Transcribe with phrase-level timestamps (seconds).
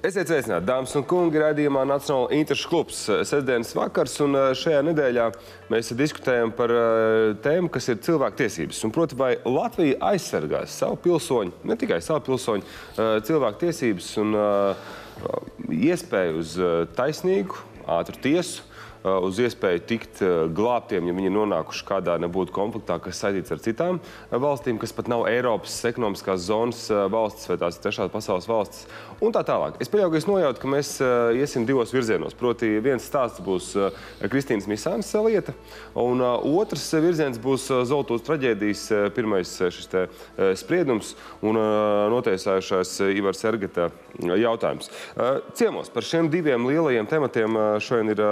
[0.00, 3.02] Esiet sveicināti, dāmas un kungi, raidījumā Nacionāla interešu klubs.
[3.28, 5.26] Sestdienas vakars, un eh, šajā nedēļā
[5.68, 8.78] mēs diskutējam par eh, tēmu, kas ir cilvēku tiesības.
[8.88, 14.40] Un, proti, vai Latvija aizsargās savu pilsoņu, ne tikai savu pilsoņu, eh, cilvēku tiesības un
[15.68, 16.56] iespēju uz
[16.96, 17.60] taisnīgu,
[18.00, 18.64] ātru tiesu,
[19.04, 24.00] uz iespēju tikt uh, glābtiem, ja viņi nonākuši kādā nebūtu konfliktā, kas saistīts ar citām
[24.00, 28.86] uh, valstīm, kas pat nav Eiropas ekonomiskās zonas valstis vai tās trešās pasaules valstis
[29.24, 29.78] un tā tālāk.
[29.80, 30.90] Es pieļauju, ka es nojautu, ka mēs
[31.36, 32.36] iesim divos virzienos.
[32.36, 33.72] Proti, viens stāsts būs
[34.32, 35.52] Kristīnas Misānas lieta,
[35.98, 40.06] un otrs virziens būs Zoltūras traģēdijas pirmais šis te
[40.60, 41.14] spriedums
[41.44, 41.60] un
[42.14, 43.90] notiesājušās Ivar Sergeta
[44.20, 44.90] jautājums.
[45.58, 48.24] Ciemos par šiem diviem lielajiem tematiem šodien ir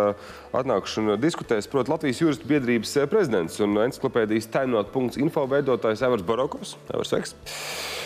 [0.63, 6.77] atnākuši un diskutēs, proti, Latvijas juristu biedrības eh, prezidents un enciklopēdijas taimnot.info veidotājs Evers Barokovs.
[6.93, 7.35] Evers, sveiks!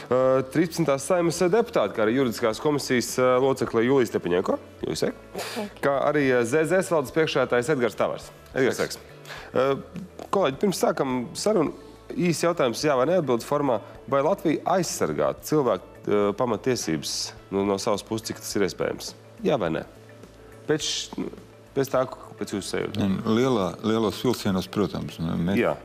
[0.09, 0.83] 13.
[0.85, 4.59] Eh, saimas deputāti, kā arī juridiskās komisijas eh, locekle Jūlijas Tepiņēko,
[4.89, 5.47] jūs sveiks,
[5.85, 8.29] kā arī ZZS valdes priekšētājs Edgars Tavars.
[8.53, 9.01] Edgars, sveiks!
[10.33, 11.75] Kolēģi, pirms sākam sarunu,
[12.17, 13.79] īsi jautājums jā vai neatbildes formā,
[14.11, 15.91] vai Latvija aizsargā cilvēku
[16.37, 17.17] pamatiesības
[17.55, 19.13] no, no savas puses, cik tas ir iespējams?
[19.47, 19.85] Jā vai nē?
[20.67, 20.89] Pēc,
[21.77, 22.03] pēc tā,
[22.39, 23.09] pēc jūsu sajūta?
[23.29, 25.19] Lielā, lielos vilcienos, protams.
[25.21, 25.59] Mēs...
[25.61, 25.77] Jā,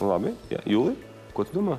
[0.00, 0.34] labi.
[0.52, 0.62] Jā.
[0.68, 0.96] Jūli,
[1.36, 1.78] ko tu domā?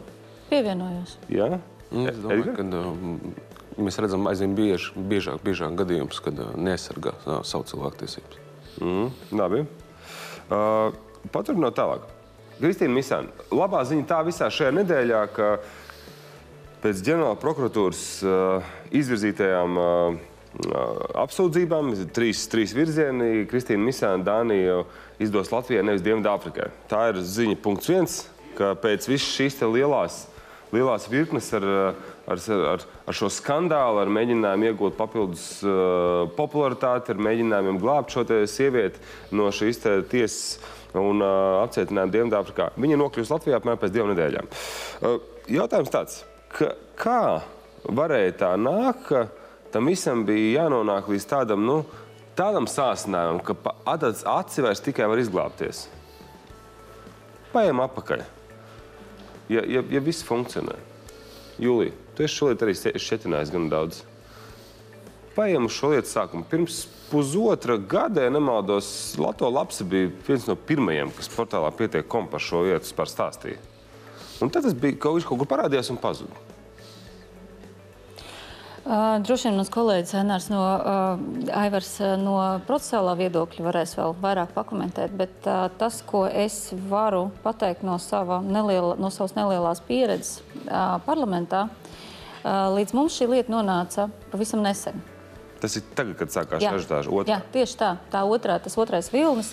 [0.51, 1.17] Pievienojos.
[1.33, 1.57] Jā?
[1.91, 7.15] Nu, es domāju, ka uh, mēs redzam aizvien biež, biežāk, biežāk gadījumus, kad uh, neaizsargā
[7.17, 8.39] uh, savu cilvēku tiesības.
[8.83, 9.65] Mm, labi.
[10.47, 10.95] Uh,
[11.33, 12.07] Paturpinot tālāk.
[12.57, 15.49] Kristīna Misāna, labā ziņa tā visā šajā nedēļā, ka
[16.81, 20.17] pēc ģenerāla prokuratūras uh, izvirzītajām uh,
[21.17, 21.91] apsūdzībām.
[22.15, 23.45] Trīs, trīs virzieni.
[23.49, 24.81] Kristīna Misāna Dānija
[25.21, 26.71] izdos Latvijai, nevis Dienvidāfrikai.
[26.89, 28.17] Tā ir ziņa punkts viens,
[28.57, 30.23] ka pēc visas šīs lielās,
[30.73, 31.67] lielās virknes ar,
[32.27, 38.25] ar, ar, ar šo skandālu, ar mēģinājumu iegūt papildus uh, popularitāti, ar mēģinājumiem glābt šo
[38.49, 39.01] sievieti
[39.37, 40.57] no šīs tiesas
[40.97, 42.71] un uh, apcietinājumu Dienvidāfrikā.
[42.81, 44.49] Viņa nokļūst Latvijā apmēram pēc divām nedēļām.
[45.01, 45.19] Uh,
[45.59, 46.21] jautājums tāds,
[46.57, 47.21] ka, kā
[47.87, 49.13] varēja tā nākt,
[49.71, 51.77] tam visam bija jānonāk līdz tādam, nu,
[52.37, 55.85] tādam sāsinājumam, ka adatas aci vairs tikai var izglābties.
[57.53, 58.25] Paiem apakaļ.
[59.47, 60.75] Ja, ja, ja viss funkcionē.
[61.63, 64.03] Jūlija, tu esi šolīt arī šķetinājis gan daudz.
[65.37, 66.45] Paiem uz šo lietu sākumu.
[66.49, 68.89] Pirms pusotra gada, ja nemaldos,
[69.21, 73.61] Lato Lapsi bija viens no pirmajiem, kas portālā pietiek kom par šo vietu par stāstīju.
[74.41, 76.46] Un tad tas bija kaut, kaut kur parādījās un pazuda.
[78.87, 81.17] Uh, droši vien mans kolēģis Enārs no uh,
[81.59, 81.89] Aivars
[82.21, 87.97] no procesuālā viedokļa varēs vēl vairāk pakomentēt, bet uh, tas, ko es varu pateikt no,
[87.99, 94.63] sava neliela, no savas nelielās pieredzes uh, parlamentā, uh, līdz mums šī lieta nonāca pavisam
[94.63, 95.03] nesen.
[95.59, 97.35] Tas ir tagad, kad sākās ažiotāža otrā?
[97.35, 97.89] Jā, tieši tā.
[98.13, 99.49] Tā otrā, tas otrais vilnis,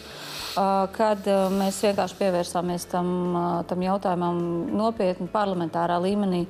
[0.54, 4.38] uh, kad uh, mēs vienkārši pievērsāmies tam, uh, tam jautājumam
[4.78, 6.44] nopietni parlamentārā līmenī,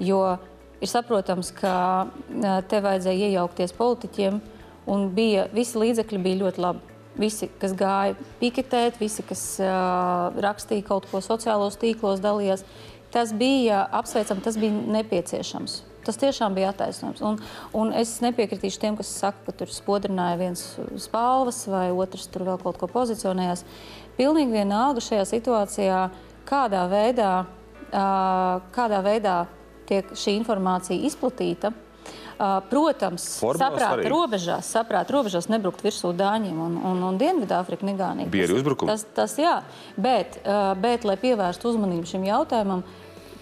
[0.00, 0.22] jo
[0.80, 2.08] Ir saprotams, ka
[2.70, 4.38] te vajadzēja iejaukties politiķiem,
[4.88, 6.86] un bija, visi līdzekļi bija ļoti labi.
[7.20, 12.64] Visi, kas gāja piketēt, visi, kas uh, rakstīja kaut ko sociālos tīklos, dalījās,
[13.12, 15.76] tas bija apsveicams, tas bija nepieciešams.
[16.06, 17.20] Tas tiešām bija attaisnojums.
[17.28, 17.36] Un,
[17.76, 20.62] un es nepiekritīšu tiem, kas saka, ka tur spodrināja viens
[21.02, 23.66] spalvas vai otrs tur vēl kaut ko pozicionējās.
[24.16, 26.02] Pilnīgi vienalga šajā situācijā,
[26.48, 27.34] kādā veidā,
[27.90, 29.42] uh, kādā veidā
[29.90, 31.74] tiek šī informācija izplatīta.
[32.70, 38.32] Protams, saprāta robežās, saprāta robežās nebrukt virsū dāņiem un, un, un Dienvidāfrika negānīgi.
[38.32, 38.88] Bija arī uzbrukumi.
[38.88, 39.58] Tas, tas, jā,
[40.00, 40.38] bet,
[40.80, 42.80] bet, lai pievērstu uzmanību šim jautājumam,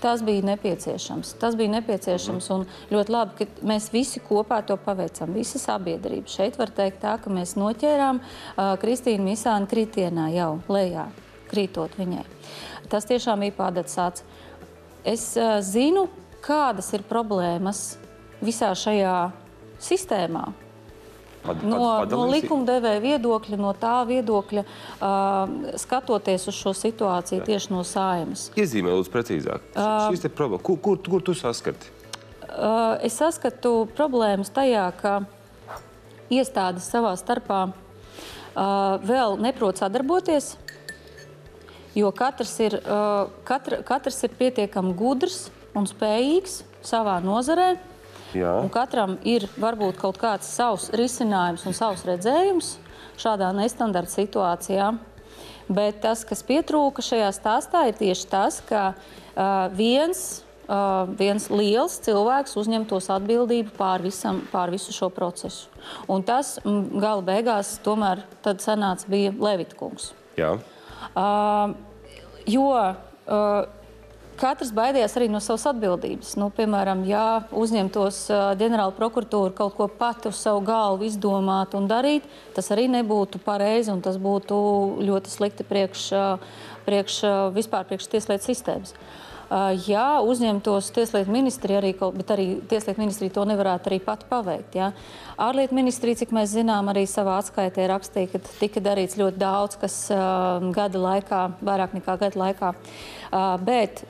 [0.02, 1.36] tas bija nepieciešams.
[1.38, 5.30] Tas bija nepieciešams un ļoti labi, ka mēs visi kopā to paveicam.
[5.34, 6.30] Visa sabiedrība.
[6.30, 11.08] Šeit var teikt tā, ka mēs noķērām uh, Kristīnu Misānu kritienā jau lejā,
[11.50, 12.26] krītot viņai.
[12.90, 14.24] Tas tiešām bija pārdats.
[15.06, 16.08] Es uh, zinu,
[16.48, 17.98] kādas ir problēmas
[18.40, 19.18] visā šajā
[19.82, 20.48] sistēmā.
[21.38, 27.46] Pad, no, pad, no likumdevēja viedokļa, no tā viedokļa, uh, skatoties uz šo situāciju Jā.
[27.46, 28.48] tieši no saimas.
[28.58, 29.68] Iezīmē, lūdzu, precīzāk.
[29.72, 30.66] Uh, Šīs ir problēmas.
[30.66, 31.92] Kur, kur, kur tu saskati?
[32.48, 35.14] Uh, es saskatu problēmas tajā, ka
[36.28, 40.56] iestādes savā starpā uh, vēl neprot sadarboties,
[41.96, 45.46] jo katrs ir, uh, katra, katrs ir pietiekami gudrs
[45.78, 47.76] un spējīgs savā nozarē.
[48.74, 52.74] Katram ir varbūt kaut kāds savs risinājums un savs redzējums
[53.18, 54.90] šādā nestandarta situācijā.
[55.68, 61.98] Bet tas, kas pietrūka šajā stāstā, ir tieši tas, ka uh, viens uh, viens liels
[62.04, 65.68] cilvēks uzņemtos atbildību pār, visam, pār visu šo procesu.
[66.10, 70.12] Un tas gala beigās tomēr sanāca bija Levitkungs.
[70.38, 70.54] Jā.
[71.16, 71.74] Uh,
[72.48, 73.77] jo uh,
[74.38, 76.34] katrs baidījās arī no savas atbildības.
[76.40, 78.24] Nu, piemēram, ja uzņemtos
[78.60, 82.26] ģenerāla prokuratūra kaut ko pati uz savu galvu izdomāt un darīt,
[82.56, 84.58] tas arī nebūtu pareizi un tas būtu
[85.04, 86.10] ļoti slikti priekš,
[86.88, 87.22] priekš
[87.56, 88.94] vispār priekš tieslietu sistēmas.
[88.94, 89.27] Uh,
[89.86, 94.76] ja uzņemtos tieslietu ministrija, arī, bet arī tieslietu ministrija to nevarētu arī pati paveikt.
[94.76, 94.90] Ja?
[95.40, 99.96] Ārlietu ministrija, cik mēs zinām, arī savā atskaitē rakstīja, ka tika darīts ļoti daudz, kas
[100.12, 102.74] uh, gada laikā, vairāk nekā gada laikā.
[103.28, 104.04] Uh, bet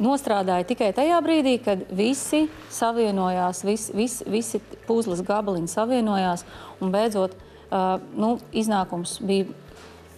[0.00, 6.46] nostrādāja tikai tajā brīdī, kad visi savienojās, vis, vis, visi puzles gabaliņi savienojās
[6.80, 9.50] un beidzot uh, nu, iznākums bija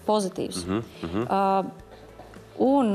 [0.07, 0.67] pozitīvs.
[0.67, 1.25] Mm -hmm.
[1.25, 1.84] uh,
[2.63, 2.95] Un,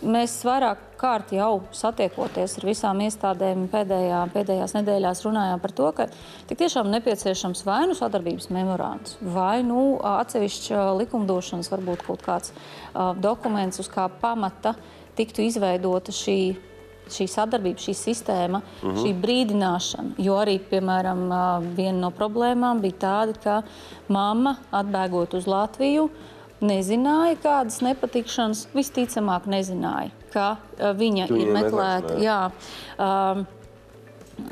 [0.00, 6.06] mēs vairāk kārt jau satiekoties ar visām iestādēm pēdējā, pēdējās nedēļās runājām par to, ka
[6.48, 13.12] tik tiešām nepieciešams vai nu sadarbības memorands, vai nu atsevišķa likumdošanas, varbūt kaut kāds uh,
[13.20, 14.72] dokuments, uz kā pamata
[15.16, 16.38] tiktu izveidota šī
[17.06, 18.96] šī sadarbība, šī sistēma, uh -huh.
[19.02, 20.16] šī brīdināšana.
[20.18, 21.20] Jo arī, piemēram,
[21.76, 23.62] viena no problēmām bija tāda, ka
[24.08, 26.08] mamma atbēgot uz Latviju.
[26.64, 30.56] Nezināja, kādas nepatikšanas, visticamāk, nezināja, ka
[30.96, 32.16] viņa Tu ir meklēta.
[32.22, 32.38] Jā,
[32.96, 33.42] um,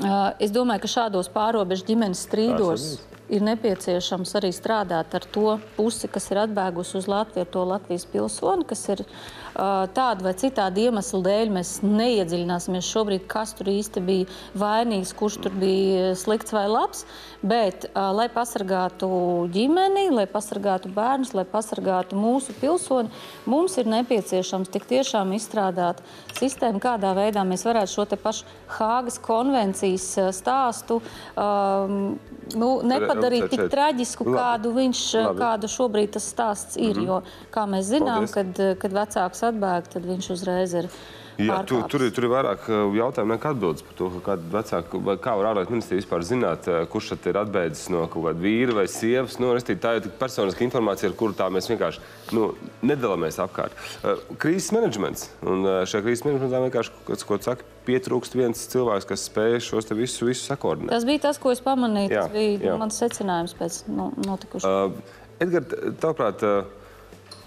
[0.03, 2.85] uh, es domāju, ka šādos pārobežu ģimenes strīdos
[3.33, 8.67] ir nepieciešams arī strādāt ar to pusi, kas ir atbēgusi uz Latviju, to Latvijas pilsoni,
[8.69, 9.17] kas ir uh,
[9.55, 11.53] tāda vai citāda iemesla dēļ.
[11.55, 14.27] Mēs neiedziļināsimies šobrīd, kas tur īsti bija
[14.59, 17.05] vainīgs, kurš tur bija slikts vai labs.
[17.45, 19.07] Bet, uh, lai pasargātu
[19.53, 23.11] ģimeni, lai pasargātu bērnus, lai pasargātu mūsu pilsoni,
[23.45, 26.01] mums ir nepieciešams tik tiešām izstrādāt
[26.39, 28.49] sistēmu, kādā veidā mēs varētu šo te pašu
[28.79, 30.99] Hāgas konvencijas uh, stāstu
[31.37, 32.15] um,
[32.57, 34.37] nu, nepadarīt tik traģisku, Labi.
[34.39, 35.39] kādu viņš, Labi.
[35.43, 36.97] kādu šobrīd tas stāsts ir.
[37.05, 37.21] Jo,
[37.53, 38.35] kā mēs zinām, Paldies.
[38.35, 40.89] kad, kad vecāks atbēg, tad viņš uzreiz ir.
[41.35, 44.99] Jā, tu, tur, ir- tur ir vairāk uh, jautājumu nekā atbildes par to, kāda vecāka,
[45.03, 48.39] vai kā var ārlietu ministrija vispār zināt, uh, kurš tad ir atbēdzis no kaut kāda
[48.39, 49.35] vīra vai sievas.
[49.43, 51.99] Nu, restīvi, tā ir personiska informācija, ar kuru tā mēs vienkārši
[52.37, 52.53] nu,
[52.87, 53.75] nedalāmies apkārt.
[53.99, 55.25] Uh, krīzes menedžments.
[55.43, 59.91] Un šajā krīzes menedžmentā vienkārši, kas, ko tu saki, pietrūkst viens cilvēks, kas spēj šos
[59.91, 60.95] te visu, visu sakoordinēt.
[60.95, 62.15] Tas bija tas, ko es pamanīju.
[62.15, 62.79] Jā, Tas bija jā.
[62.79, 64.71] mans secinājums pēc nu, notikušā.
[64.87, 66.84] Uh, Edgars, tavuprāt, uh,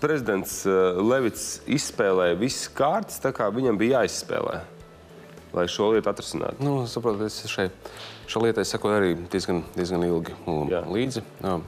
[0.02, 4.60] prezidents uh, Levits izspēlēja visas kārtas, tā kā viņam bija jāizspēlē,
[5.56, 6.62] lai šo lietu atrisinātu.
[6.64, 7.68] Nu, saprotu, es šai,
[8.30, 10.36] šai lietai sekoju arī diezgan, diezgan ilgi
[10.72, 10.82] Jā.
[10.88, 11.24] līdzi.
[11.44, 11.58] Jā,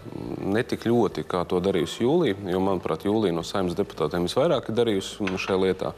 [0.51, 4.79] Ne tik ļoti, kā to darījusi Jūlija, jo, manuprāt, Jūlija no saimnes deputātiem visvairāk ir
[4.81, 5.95] darījusi šajā lietā.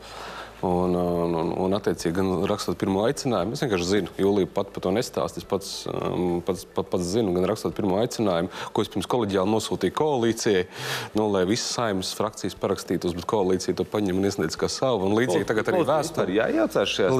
[0.62, 4.84] Un, un, un, un attiecīgi, gan rakstot pirmo aicinājumu, es vienkārši zinu, Jūlija pat par
[4.84, 5.40] to nestāst.
[5.40, 9.50] Es pats, um, pats, pats, pats zinu, gan rakstot pirmo aicinājumu, ko es pirms kolēģiāli
[9.56, 10.60] nosūtīju koalīcijai,
[11.18, 15.08] nu, lai visas saimnes frakcijas parakstītos, bet koalīcija to paņem un iesniedz kā savu.
[15.08, 16.38] Un līdzīgi tagad arī vēsturē.
[16.38, 17.10] Jā, jāatcerās šajā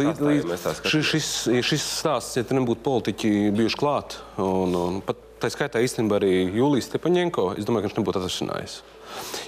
[0.52, 1.34] mēs tā šis, šis,
[1.66, 6.32] šis stāsts, ja te nebūtu politiķi bijuši klāt, un, un pat tā skaitā īstenībā arī
[6.60, 8.78] Jūlijas Stepaņenko, es domāju, ka viņš nebūtu atrasinājis.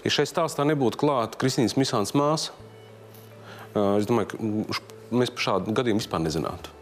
[0.02, 2.63] Ja šai stāstā nebūtu klāt Kristīnas Misāns māsa, ā,
[3.75, 6.73] es domāju, ka mēs par šādu gadījumu vispār nezinātu.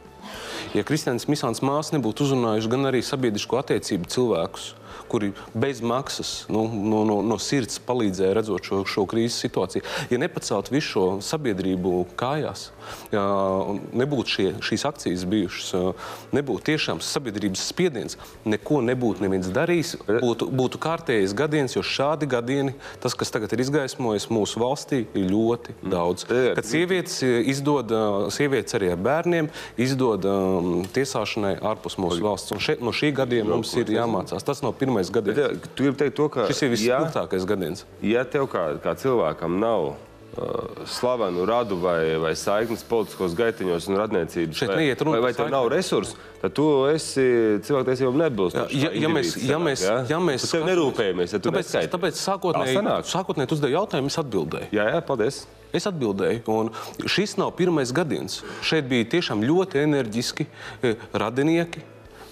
[0.73, 4.71] Ja Kristīnas Misāns māsa nebūtu uzrunājusi gan arī sabiedrisko attiecību cilvēkus,
[5.13, 9.85] kuri bez maksas, nu, no, no, no sirds palīdzēja redzot šo, šo krīzes situāciju.
[10.13, 12.71] Ja nepaceltu visu šo sabiedrību kājās,
[13.13, 13.23] ja
[13.97, 15.95] nebūtu šie, šīs akcijas bijušas,
[16.35, 22.75] nebūtu tiešām sabiedrības spiediens, neko nebūtu neviens darījis, būtu, būtu kārtējis gadiens, jo šādi gadieni,
[23.03, 26.27] tas, kas tagad ir izgaismojis mūsu valstī, ir ļoti daudz.
[26.29, 29.51] Jā, Kad sievietes eh, izdod, eh, sievietes arī ar bērniem,
[29.81, 32.55] izdod um, tiesāšanai ārpus mūsu valsts.
[32.55, 34.45] Un še, no šī gadījuma mums ir jāmācās.
[34.47, 35.39] Tas nav pirmais Bet, gadiens.
[35.39, 37.85] jā, tu gribi teikt to, ka Šis ir ja, visspilgtākais gadiens.
[38.03, 39.95] ja tev kā, kā cilvēkam nav
[40.37, 45.33] uh, slavenu radu vai, vai saiknes politiskos gaitiņos un radniecības, Šeit vai, neiet vai, vai
[45.37, 48.73] tev nav resursu, tad tu esi cilvēktiesībām neatbilstošs.
[48.73, 49.97] Ja- ja kā mēs- indivīds ja sanāk, mēs- ja?
[50.09, 51.93] ja mēs tevi nerūpējamies, ja tu Tāpēc, neskaiti.
[51.97, 53.03] tāpēc Tā sākotnēji, sanāk.
[53.13, 54.71] sākotnēji tu uzdevi jautājumu, es atbildēju.
[54.73, 55.47] Jā, jā, paldies.
[55.73, 56.69] Es atbildēju, un
[57.09, 58.43] šis nav pirmais gadiens.
[58.61, 60.47] Šeit bija tiešām ļoti enerģiski
[60.83, 61.81] eh, radinieki.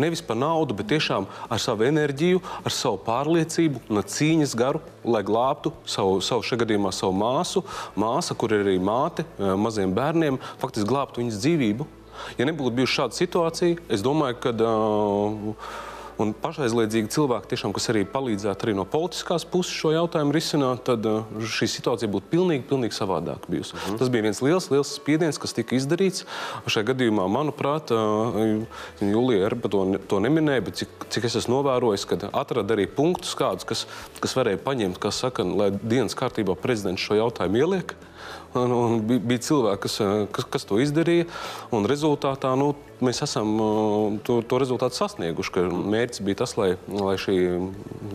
[0.00, 4.80] Nevis par naudu, bet tiešām ar savu enerģiju, ar savu pārliecību un ar cīņas garu,
[5.04, 7.64] lai glābtu savu, savu šajā gadījumā savu māsu,
[8.00, 11.88] māsa, kur ir arī māte eh, maziem bērniem, faktiski glābtu viņas dzīvību.
[12.36, 15.70] Ja nebūtu bijusi šāda situācija, es domāju, ka uh,
[16.20, 21.06] un pašaizliedzīgi cilvēki, tiešām, kas arī palīdzētu arī no politiskās puses šo jautājumu risināt, tad
[21.08, 23.76] uh, šī situācija būtu pilnīgi, pilnīgi savādāka bijusi.
[23.76, 23.98] -huh.
[23.98, 26.24] Tas bija viens liels, liels spiediens, kas tika izdarīts.
[26.66, 28.66] Šajā gadījumā, manuprāt, uh,
[29.00, 33.34] Julija Erba to, to neminēja, bet cik, cik es esmu novērojis, kad atrada arī punktus
[33.34, 33.86] kādus, kas,
[34.20, 37.96] kas varēja paņemt, kas saka, lai dienas kārtībā prezidents šo jautājumu ieliek.
[38.58, 39.96] Un, un bija, cilvēki, kas,
[40.34, 41.28] kas, kas to izdarīja.
[41.86, 43.52] Rezultātā nu, mēs esam
[44.26, 45.68] to, to rezultātu sasnieguši.
[45.70, 47.36] Mērķis bija tas, lai, lai šī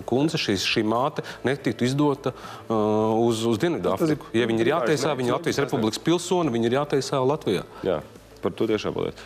[0.09, 4.33] kundze, šī, šī māte netiktu izdota uh, uz, uz Dienvidāfriku.
[4.35, 7.63] Ja viņi ir jātiesā, viņi ir Latvijas Republikas pilsoni, viņi ir jātiesā Latvijā.
[7.87, 8.01] Jā,
[8.43, 9.25] par to tiešām paldies.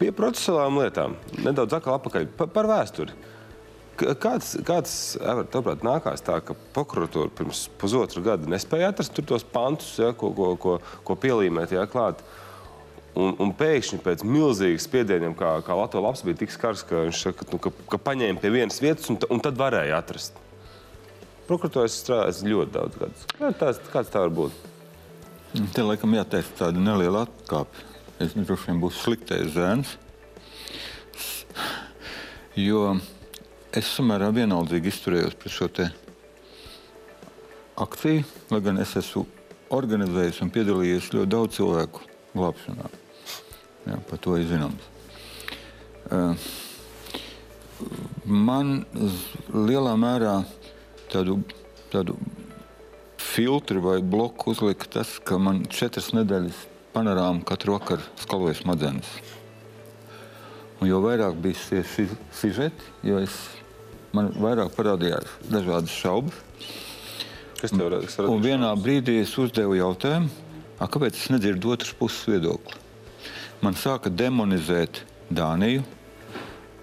[0.00, 3.12] Pie procesuālām lietām, nedaudz atkal apakaļ par, par vēsturi.
[3.96, 4.94] Kāds, kāds
[5.52, 10.50] tavuprāt, nākās tā, ka prokuratūra pirms pusotra gada nespēja atrast tos pantus, ja, ko, ko,
[10.60, 10.74] ko,
[11.06, 12.20] ko pielīmēt ja, klāt?
[13.16, 17.22] Un, un pēkšņi pēc milzīgas spiedieniem, kā, kā Latvijas labs bija tik skars, ka viņš
[17.24, 20.36] saka, nu, ka, ka paņēma pie vienas vietas un, un tad varēja atrast.
[21.48, 23.26] Prokuratūras strādājis ļoti daudz gadus.
[23.38, 24.64] Kā tās, kāds tā var būt?
[25.72, 27.86] Te laikam jāteic tāda neliela atkāpe.
[28.20, 29.96] Es droši vien būšu sliktais zēns.
[32.56, 32.98] Jo
[33.76, 35.68] es samērā vienaldzīgi izturējos pret šo
[37.76, 39.26] akciju, lai gan es esmu
[39.76, 42.88] organizējis un piedalījies ļoti daudz cilvēku glābšanā.
[43.86, 44.86] Jā, par to ir zināms.
[46.06, 46.38] Uh,
[48.24, 48.78] man
[49.52, 50.38] lielā mērā
[51.12, 51.40] tādu,
[51.92, 52.16] tādu
[53.20, 56.62] filtru vai bloku uzlika tas, ka man četras nedēļas
[56.94, 59.10] panorāma katru vakaru skalojas smadzenes.
[60.80, 63.36] Un jo vairāk bija šie sižeti, jo es
[64.16, 66.40] man vairāk parādījās dažādas šaubas.
[67.60, 68.18] Kas tev radīs?
[68.24, 70.28] Un vienā brīdī es uzdevu jautājumu,
[70.80, 72.82] kāpēc es nedzirdu otras puses viedokli.
[73.64, 75.82] Man sāka demonizēt Dāniju.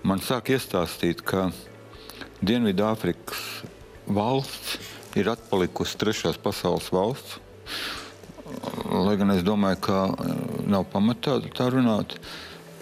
[0.04, 1.48] Man sāka iestāstīt, ka
[2.44, 3.44] Dienvidāfrikas
[4.12, 4.80] valsts
[5.16, 7.38] ir atpalikusi trešās pasaules valsts.
[8.92, 10.34] Lai gan es domāju, ka eh,
[10.70, 12.18] nav pamatā tā runāt,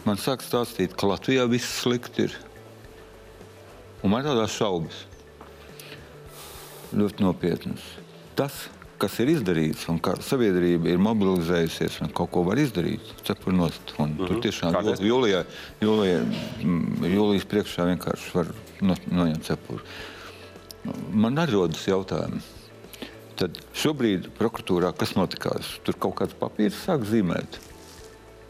[0.08, 2.40] man sāk stāstīt, ka Latvijā viss slikti ir.
[4.02, 5.04] Un man tādas šaubas,
[6.98, 7.84] ļoti nopietnas.
[8.38, 8.64] Tas,
[9.02, 13.94] kas ir izdarīts, un kā sabiedrība ir mobilizējusies un kaut ko var izdarīt, cepur nost.
[13.98, 14.28] Un mm -hmm.
[14.28, 14.74] Tur tiešām
[15.06, 15.44] jūlijā,
[15.82, 16.20] jūlijā,
[16.64, 19.82] mm, jūlijas priekšā vienkārši var no, noņemt cepuru.
[21.12, 22.42] Man arī rodas jautājumi.
[23.36, 25.80] Tad šobrīd prokuratūrā kas notikās?
[25.84, 27.60] Tur kaut kāds papīrs sāk zīmēt.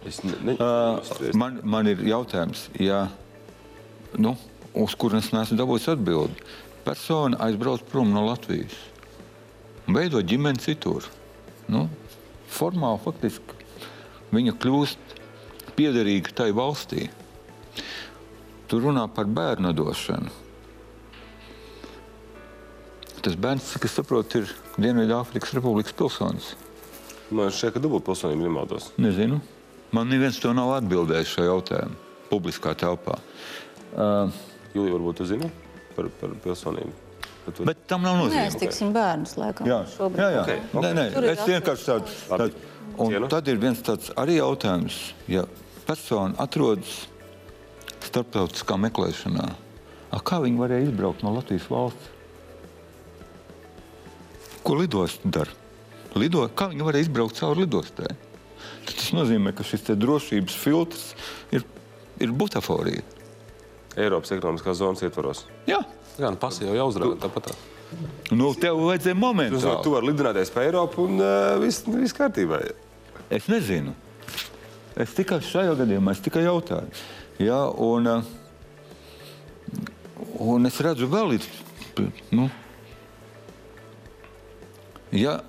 [0.06, 3.10] Es ne, ne, uh, man, man ir jautājums, ja,
[4.18, 4.36] nu,
[4.74, 6.46] uz kuru es neesmu dabūjis atbildi.
[6.86, 8.78] Persona aizbrauc prom no Latvijas
[9.88, 11.08] un veido ģimeni citur.
[11.72, 11.88] Nu,
[12.52, 13.58] formāli faktiski
[14.32, 15.18] viņa kļūst
[15.78, 17.10] piederīga tai valstī.
[18.72, 20.32] Tur runā par bērnu došanu.
[23.22, 26.54] Tas bērns, cik es saprotu, ir Dienvidāfrikas Republikas pilsonis.
[27.30, 28.90] Man šķiet, ka dubultpilsonība nemaldos.
[28.98, 29.38] Nezinu.
[29.94, 32.00] Man neviens to nav atbildējis šo jautājumu
[32.32, 33.20] publiskā telpā.
[33.92, 34.32] Uh,
[34.76, 35.50] Jūlija, varbūt tu zini
[35.96, 36.94] par, par pilsonību?
[37.42, 37.66] Tu...
[37.66, 38.46] Bet tam nav nozīme.
[38.46, 39.80] Mēs tiksim bērnus, laikam, jā.
[39.96, 40.22] šobrīd.
[40.22, 40.44] Jā, jā.
[40.44, 40.62] Okay.
[40.70, 40.84] Okay.
[40.86, 42.18] Nē, nē, es vienkārši tādu.
[42.30, 42.68] tādu.
[43.02, 43.30] Un Cienu.
[43.32, 44.98] tad ir viens tāds arī jautājums,
[45.32, 45.46] ja
[45.88, 47.06] persona atrodas
[48.06, 49.48] starptautiskā meklēšanā,
[50.12, 52.12] a, kā viņi varēja izbraukt no Latvijas valsts?
[54.62, 55.56] Ko lidosta dara?
[56.20, 58.12] Lido, kā viņi varēja izbraukt cauri lidostai?
[58.86, 61.06] Tas nozīmē, ka šis drošības filtrs
[61.56, 61.66] ir,
[62.22, 63.02] ir butaforija.
[64.00, 65.46] Eiropas ekonomiskās zonas ietvaros.
[65.68, 65.82] Jā,
[66.20, 67.52] Jā nu, pasi jau jāuzrāda tāpat.
[67.52, 67.58] Tā.
[68.32, 69.60] Nu, tev vajadzēja momentu.
[69.60, 72.62] Tu, tu vari lidināties pa Eiropu un uh, viss vis kārtībā.
[73.32, 73.96] Es nezinu.
[75.00, 76.92] Es tikai šajā gadījumā es tikai jautāju.
[77.42, 78.08] Jā, un,
[80.46, 81.48] un es redzu vēl līdz.
[82.32, 82.48] Nu,
[85.16, 85.40] ja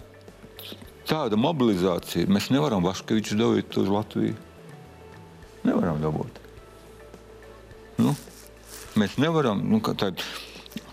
[1.07, 4.35] tāda mobilizācija, mēs nevaram Vaškeviču dabūt uz Latviju.
[5.63, 6.41] Nevaram dabūt.
[8.03, 8.15] Nu,
[8.99, 10.21] Mēs nevaram, nu, tad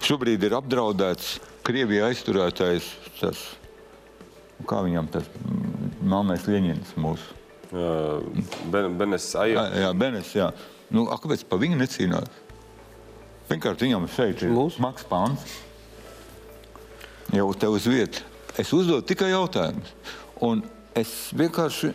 [0.05, 1.37] šobrīd ir apdraudēts
[1.67, 2.85] Krievijā aizturētais,
[3.19, 3.41] tas,
[4.69, 5.27] kā viņam tas
[5.99, 7.35] melnais Ļeņins mūsu.
[7.69, 8.23] Uh,
[8.73, 9.27] ben, benes.
[9.35, 10.47] Jā, jā, Benes, jā.
[10.89, 12.31] Nu, a, kāpēc pa viņu necīnās?
[13.49, 14.79] Vienkārši viņam šeit ir Mūsu?
[14.79, 15.43] smags pāns.
[17.35, 18.23] Jau te uz vietas.
[18.57, 19.91] Es uzdodu tikai jautājumus.
[20.41, 20.63] Un
[20.97, 21.91] es vienkārši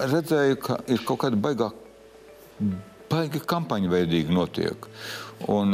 [0.00, 1.68] redzēju, ka ir kaut kāda baigā,
[3.10, 4.86] baigā kampaņa veidīgi notiek.
[5.48, 5.72] Un,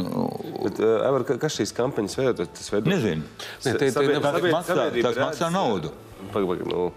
[0.63, 2.45] Bet, uh, Evar, kas šīs kampaņas veido?
[2.55, 2.87] Tas veido...
[2.89, 3.27] Nezinu.
[3.65, 3.91] Ne, te, te,
[4.23, 5.91] tas maksā, tas maksā naudu.
[6.33, 6.89] Pag, pag, nu,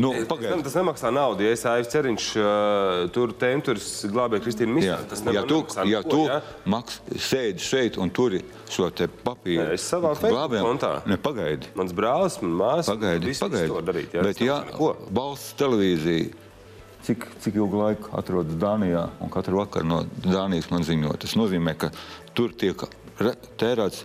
[0.00, 0.62] Nu, Tas, pagaidi.
[0.64, 1.44] tas nemaksā naudu.
[1.44, 5.58] Ja es Aivs Ceriņš uh, tur tenturs glābēju Kristīnu Jā, Misānu, tas ja nema- tu,
[5.58, 6.38] nemaksā ja neko, tu ja?
[6.72, 8.40] maks, sēdi šeit un turi
[8.72, 10.92] šo te papīru, Nē, es savā Facebook kontā.
[11.04, 11.68] Ne, pagaidi.
[11.76, 13.68] Mans brālis, man māsa, Pagaidi, pagaidi.
[13.74, 14.16] to darīt.
[14.16, 14.24] Ja?
[14.24, 14.56] Bet, ja
[15.20, 16.32] valsts televīzija,
[17.06, 21.76] cik, cik ilgu laiku atrodas Dānijā, un katru vakaru no Dānijas man ziņo, tas nozīmē,
[21.78, 21.92] ka
[22.36, 22.86] tur tiek
[23.60, 24.04] tērēts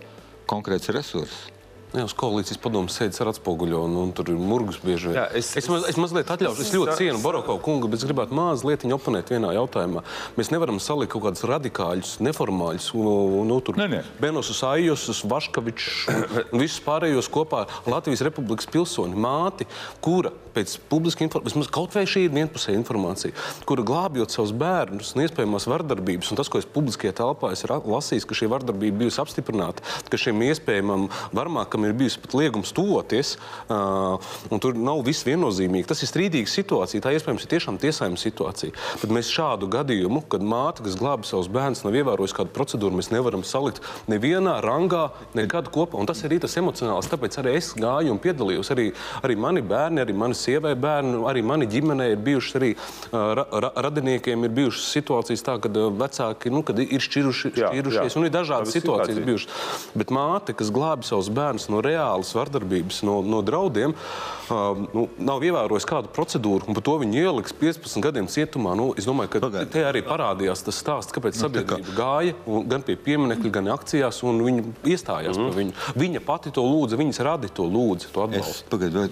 [0.50, 1.48] konkrēts resurss.
[1.92, 5.16] Jā, uz koalīcijas padomus sēdes ar atspoguļo, un, un tur ir murgus bieži vien.
[5.18, 8.32] Jā, es- es, maz, es mazliet atļaušu, es ļoti cienu Boroko kungu, bet es gribētu
[8.32, 10.00] mazliet oponēt vienā jautājumā.
[10.38, 14.00] Mēs nevaram salikt kaut kādus radikāļus, neformāļus, nu, nu tur Nē, nē.
[14.24, 19.68] Benosus Aijus, Vaškavičs un, un visus pārējos kopā Latvijas Republikas pilsoni, māti,
[20.00, 23.36] kura pēc publiska informācijas, kaut vai šī ir vienpusēja informācija,
[23.68, 28.26] kura glābjot savus bērnus no iespējamās vardarbības, un tas, ko es publiskajā telpā esmu lasījis,
[28.28, 33.36] ka šī vardarbība bijusi apstiprināta, ka šiem iespējamam varmākam ir bijusi pat liegums tuvoties,
[33.72, 35.88] uh, un tur nav viss viennozīmīgi.
[35.90, 38.76] Tas ir strīdīga situācija, tā iespējams ir tiešām tiesājuma situācija.
[39.02, 43.12] Bet mēs šādu gadījumu, kad māte, kas glābi savus bērnus, nav ievērojusi kādu procedūru, mēs
[43.14, 46.00] nevaram salikt nevienā rangā, nekad kopā.
[46.00, 47.10] Un tas ir arī tas emocionāls.
[47.12, 48.72] Tāpēc arī es gāju un piedalījos.
[48.74, 48.90] Arī,
[49.22, 52.70] arī mani bērni, arī mani sievai bērni, arī mani ģimenē ir bijušas arī
[53.12, 58.12] ra, ra, radiniekiem ir bijušas situācijas tā, kad vecāki nu, kad ir šķiruši, Jā, šķirušies.
[58.12, 58.18] jā.
[58.20, 59.26] Un ir dažādas situācijas situācija.
[59.26, 59.48] bijušas.
[59.94, 65.42] Bet māte, kas glābi savus bērnus no reālas vardarbības, no, no draudiem, uh, nu, nav
[65.46, 68.74] ievērojusi kādu procedūru, un par to viņi ieliks 15 gadiem cietumā.
[68.78, 69.70] Nu, es domāju, ka Pagaid.
[69.72, 73.50] te arī parādījās tas stāsts, kāpēc Nu, tā kā- sabiedrība gāja un gan pie pieminiekļa,
[73.58, 75.48] gan akcijās, un viņi iestājās mm.
[75.48, 75.72] par viņu.
[76.02, 78.68] Viņa pati to lūdza, viņas radi to lūdza, to Es atbalstu.
[78.72, 79.08] pagaidu, vai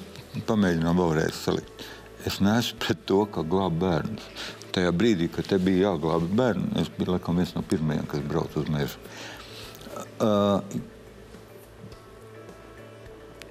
[0.46, 1.84] pamēģinām vēlreiz salikt.
[2.28, 4.26] Es neesmu pret to, ka glāb bērnus.
[4.70, 8.60] Tajā brīdī, kad te bija jāglābj bērni, es biju laikam viens no pirmajiem, kas brauca
[8.60, 9.00] uz mežu.
[10.20, 10.60] Uh,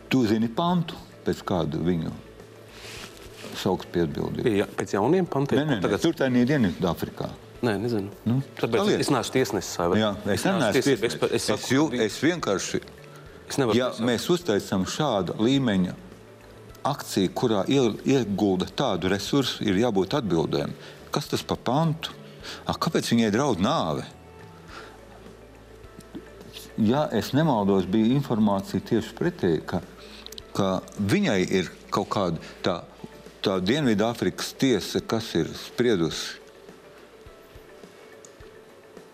[0.09, 0.95] tu zini pantu,
[1.25, 2.13] pēc kādu viņu
[3.59, 4.45] sauc pie atbildības.
[4.47, 5.59] Pie, pēc jauniem pantiem.
[5.59, 7.27] Nē, nē, nē, Tagad, tur tā ir Dienvidāfrikā.
[7.65, 8.13] nē, nezinu.
[8.23, 8.99] Nu, Tāpēc paliec.
[9.01, 9.77] es, es neesmu tiesnesis.
[9.81, 9.99] vai?
[9.99, 11.33] Jā, es neesmu tiesību tiesnesis.
[11.35, 12.81] Es, saku, jū, es vienkārši,
[13.49, 15.97] es ja mēs uztaisām šādu līmeņa
[16.87, 20.73] akciju, kurā iegulda tādu resursu, ir jābūt atbildēm.
[21.13, 22.15] Kas tas par pantu?
[22.65, 24.05] A, kāpēc viņai draud nāve?
[26.79, 29.81] Ja es nemaldos, bija informācija tieši pretēji, ka,
[30.55, 32.75] ka viņai ir kaut kāda tā,
[33.43, 36.37] tā Dienvidāfrikas tiesa, kas ir spriedusi.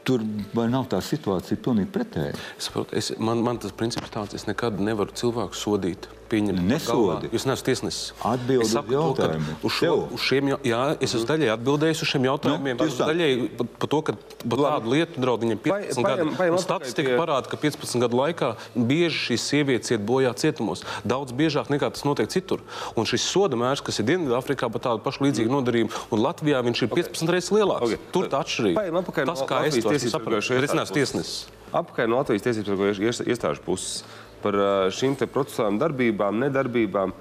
[0.06, 0.22] Tur
[0.54, 2.38] vai nav tā situācija pilnīgi pretēji?
[2.60, 6.06] Es saprotu, es, man, man tas princips tāds, es nekad nevaru cilvēku sodīt.
[6.26, 7.30] Pieņemt Nesodi.
[7.36, 8.14] Jūs neesat tiesnesis.
[8.26, 9.56] Atbildi uz jautājumu.
[9.68, 12.80] Uz šo, uz šiem, jā, es esmu daļai atbildējis uz šiem jautājumiem.
[12.80, 13.08] Nu, esmu tā.
[13.12, 14.16] daļai par, par to, ka
[14.50, 16.36] par tādu lietu draud viņam 15 Paņem- gadi.
[16.40, 20.34] paņem Un atpakaļ Statistika pie- parāda, ka 15 gadu laikā bieži šīs sievietes iet bojā
[20.34, 20.82] cietumos.
[21.06, 22.60] Daudz biežāk nekā tas notiek citur.
[22.98, 26.82] Un šis soda mērs, kas ir Dienvidāfrikā par tādu pašu līdzīgu nodarījumu, un Latvijā viņš
[26.82, 27.94] ir 15 reizes lielāks.
[27.94, 28.00] Okay.
[28.12, 29.26] Tur tā atšķirība.
[29.26, 30.20] Tas, no kā es to neesmu
[30.66, 31.46] iestāžu tiesnesis.
[31.76, 34.04] Apakaļ no Latvijas tiesību sargājušo iestāžu puses
[34.46, 34.58] par
[34.94, 37.14] šīm te procesuālām darbībām, nedarbībām,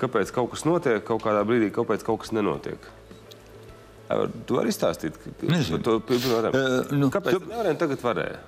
[0.00, 2.90] kāpēc kaut kas notiek, kaut kādā brīdī, kāpēc kaut kas nenotiek.
[4.46, 5.16] Tu vari izstāstīt,
[5.48, 5.78] Nezinu.
[5.78, 5.94] par to
[6.28, 6.58] jautājumu?
[6.60, 8.38] Eh, nu, kāpēc tu- nevarējām tagad varēja?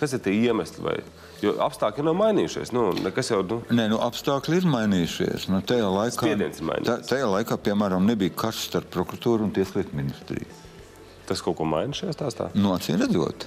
[0.00, 0.80] Kas ir tie iemesli?
[0.82, 0.94] Vai?
[1.44, 2.72] Jo apstākļi nav mainījušies.
[2.72, 2.86] Nu,
[3.32, 5.46] jau, nu, Nē, nu, apstākļi ir mainījušies.
[5.52, 6.16] Nu, tajā, laikā,
[6.64, 6.88] mainījies.
[6.88, 10.46] tā, tajā laikā, piemēram, nebija karš starp prokuratūru un tieslietu ministriju.
[11.26, 12.48] tas kaut ko maina šajā stāstā.
[12.58, 13.46] Nu, acīm redzot,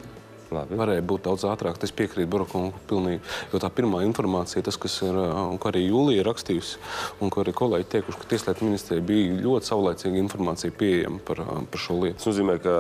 [0.54, 0.78] Labi.
[0.80, 1.80] Varēja būt daudz ātrāk.
[1.84, 3.22] Es piekrītu Borokungam pilnīgi.
[3.54, 6.80] Jo tā pirmā informācija, tas, kas ir, un ko arī Jūlija ir rakstījusi,
[7.24, 11.84] un ko arī kolēģi teikuši, ka Tieslietu ministrijai bija ļoti saulēcīga informācija pieejama par, par
[11.84, 12.22] šo lietu.
[12.22, 12.78] Tas nozīmē, ka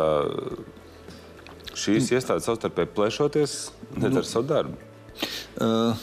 [1.83, 3.59] šīs iestādes savstarpēji plēšoties,
[3.97, 4.89] nedara savu darbu.
[5.61, 5.93] uh,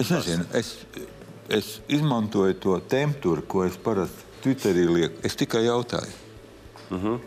[0.00, 0.74] es nezinu, es,
[1.52, 5.20] es izmantoju to temperatūru, ko es parasti Twitterī lieku.
[5.22, 6.10] Es tikai jautāju.
[6.90, 7.18] Uh -huh.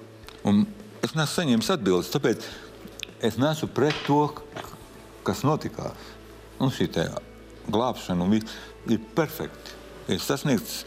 [0.44, 0.66] Un
[1.06, 2.46] es neesmu saņēmis atbildes, tāpēc
[3.26, 4.24] es neesmu pret to,
[5.26, 6.14] kas notikās.
[6.62, 6.90] Un šī
[7.70, 8.28] glābšana
[8.90, 9.74] ir perfekti.
[10.08, 10.84] Ir sasniegts,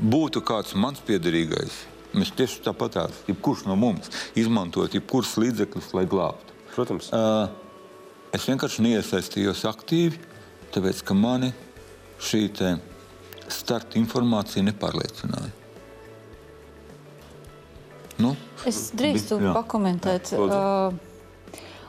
[0.00, 1.82] būtu kāds mans piederīgais.
[2.12, 6.56] Mēs tieši tāpatās, jebkurš no mums, izmantot jebkurus līdzekļus, lai glābtu.
[6.74, 7.08] Protams.
[7.12, 7.48] Uh,
[8.32, 10.20] es vienkārši neiesaistījos aktīvi,
[10.72, 11.52] tāpēc ka mani
[12.20, 12.46] šī
[13.52, 15.61] starta informācija nepārliecināja.
[18.22, 18.34] Nu,
[18.68, 19.52] Es drīkstu Jā.
[19.56, 20.32] pakomentēt.
[20.38, 20.94] Uh,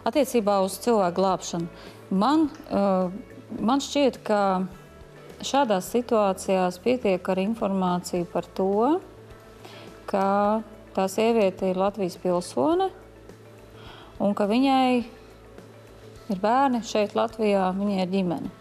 [0.08, 1.68] attiecībā uz cilvēku glābšanu.
[2.14, 3.14] Man, uh,
[3.60, 4.40] man šķiet, ka
[5.44, 9.00] šādās situācijās pietiek ar informāciju par to,
[10.10, 10.26] ka
[10.96, 12.90] tā sieviete ir Latvijas pilsone
[14.24, 15.04] un ka viņai
[16.32, 18.52] ir bērni šeit, Latvijā, viņai ir ģimene.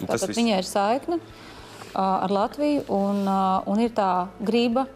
[0.00, 4.86] Tātad viņai ir saikne uh, ar Latviju un, uh, un ir tā griba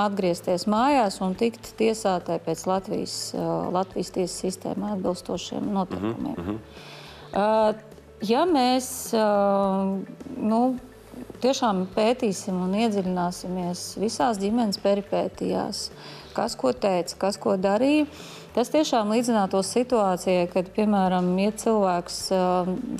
[0.00, 3.16] atgriezties mājās un tikt tiesātai pēc Latvijas,
[3.74, 6.36] Latvijas tiesas sistēmā atbilstošiem noteikumiem.
[6.36, 7.74] Mm -hmm.
[8.28, 9.12] ja mēs
[10.36, 10.76] nu,
[11.40, 15.90] tiešām pētīsim un iedziļināsimies visās ģimenes peripētijās,
[16.34, 18.06] kas ko teica, kas ko darīja,
[18.52, 22.16] Tas tiešām līdzinātos situācijai, kad, piemēram, ja cilvēks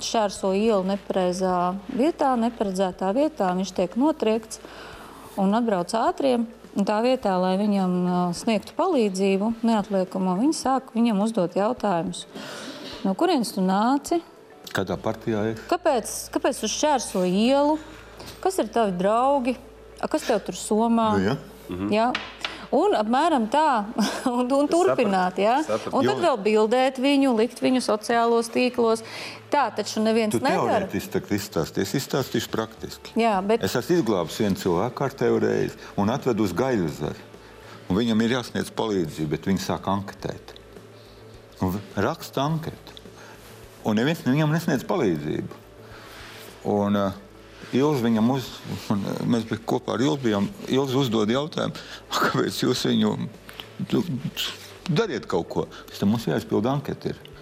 [0.01, 4.57] šķērso ielu nepareizā vietā, neparedzētā vietā, viņš tiek notriekts
[5.37, 6.47] un atbrauc ātriem.
[6.73, 7.91] Un tā vietā, lai viņam
[8.33, 12.23] sniegtu palīdzību, neatliekamo, viņi sāk viņam uzdot jautājumus.
[13.05, 14.21] No kurienes tu nāci?
[14.73, 15.59] Kādā partijā ir?
[15.69, 17.77] Kāpēc, kāpēc tu šķērso ielu?
[18.41, 19.53] Kas ir tavi draugi?
[20.01, 21.11] Kas tev tur somā?
[21.17, 21.35] Nu, ja.
[21.69, 21.91] Mhm.
[21.93, 22.07] Ja?
[22.73, 23.85] Un apmēram tā,
[24.33, 25.37] un, un turpināt.
[25.41, 25.59] Ja?
[25.93, 29.03] Un tad vēl bildēt viņu, likt viņu sociālos tīklos.
[29.53, 30.87] Tā taču neviens tu nedara.
[30.87, 33.13] Teorētiski izstāstīsi, es izstāstīšu praktiski.
[33.21, 33.61] Jā, bet...
[33.65, 37.29] Es esmu izglābis vienu cilvēku kārtējo reizi un atvedu uz gaļu zaru.
[37.91, 40.55] Un viņam ir jāsniedz palīdzība, bet viņi sāk anketēt.
[41.61, 42.97] Un raksta anketu.
[43.85, 45.61] Un neviens viņam nesniedz palīdzību.
[46.73, 47.22] Un, uh,
[47.73, 48.49] Ilzi viņam uz,
[48.93, 49.01] un
[49.33, 51.77] mēs bijām kopā ar Ilzi, bijām, Ilzi uzdod jautājumu,
[52.13, 53.13] kāpēc jūs viņu,
[54.89, 55.67] dariet kaut ko.
[55.89, 57.13] Tas mums jāizpild anketi.
[57.13, 57.32] Ir.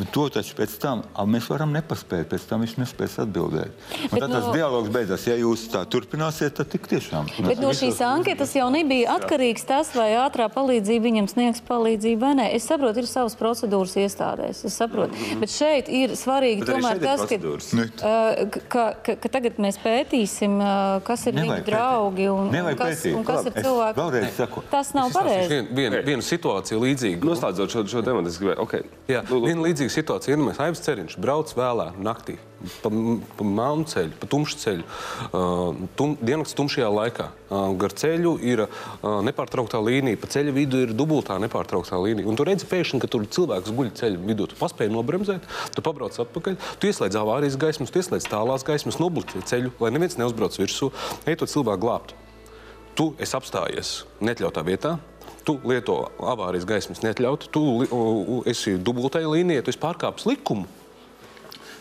[0.00, 3.82] Nu, to taču pēc tam mēs varam nepaspēt, pēc tam viņš nespēs atbildēt.
[4.08, 4.38] Un tad no...
[4.38, 5.26] tas dialogs beidzās.
[5.28, 7.28] Ja jūs tā turpināsiet, tad tik tiešām.
[7.44, 12.32] Bet no šīs anketas jau nebija atkarīgs tas, vai ātrā palīdzība viņam sniegs palīdzību vai
[12.38, 12.46] nē.
[12.56, 14.62] Es saprotu, ir savas procedūras iestādēs.
[14.70, 15.12] Es saprotu.
[15.12, 15.44] Mm -hmm.
[15.44, 20.56] Bet šeit ir svarīgi Bet tomēr tas, ka, uh, ka, ka, ka tagad mēs pētīsim,
[20.64, 24.64] uh, kas ir Nevajag viņu draugi un, un kas, un kas ir cilvēki.
[24.70, 25.60] Tas nav pareizi.
[25.70, 27.24] Viena vien, vien situācija līdzīga.
[27.26, 28.74] Noslēdzot šo, šo tematu, es gribēju, ok.
[29.10, 30.36] Jā, viena līdzīga līdzīga situācija.
[30.36, 32.38] Iedomājieties, Aivs Ceriņš brauc vēlā naktī.
[32.82, 32.90] Pa,
[33.38, 37.30] pa melnu ceļu, pa tumšu ceļu, uh, tum, diennakts tumšajā laikā.
[37.48, 42.28] Uh, gar ceļu ir uh, nepārtrauktā līnija, pa ceļa vidu ir dubultā nepārtrauktā līnija.
[42.28, 44.50] Un tu redzi pēkšņi, ka tur cilvēks guļ ceļa vidū.
[44.52, 49.46] Tu paspēji nobremzēt, tu pabrauc atpakaļ, tu ieslēdz avārijas gaismas, tu ieslēdz tālās gaismas, nobloķē
[49.48, 50.92] ceļu, lai neviens neuzbrauc virsū,
[51.24, 52.12] ej to cilvēku glābt.
[52.98, 54.98] Tu esi apstājies neatļautā vietā,
[55.50, 55.96] tu lieto
[56.32, 60.68] avārijas gaismas neatļautu, tu esi dubultajā līnijā, tu esi pārkāpis likumu.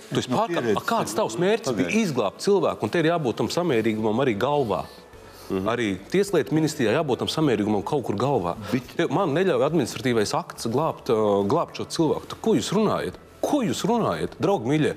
[0.10, 0.80] Tu esi pārkāpis.
[0.90, 4.86] Kāds tavs mērķis bija izglābt cilvēku, un te ir jābūt tam samērīgumam arī galvā.
[5.50, 5.70] Mm -hmm.
[5.74, 8.56] Arī Tieslietu ministrijā jābūt tam samērīgumam kaut kur galvā.
[8.72, 9.10] Bet...
[9.10, 11.10] Man neļauj administratīvais akts glābt,
[11.50, 12.38] glābt šo cilvēku.
[12.42, 13.18] Ko jūs runājat?
[13.50, 14.94] Ko jūs runājat, draugi, mīļie?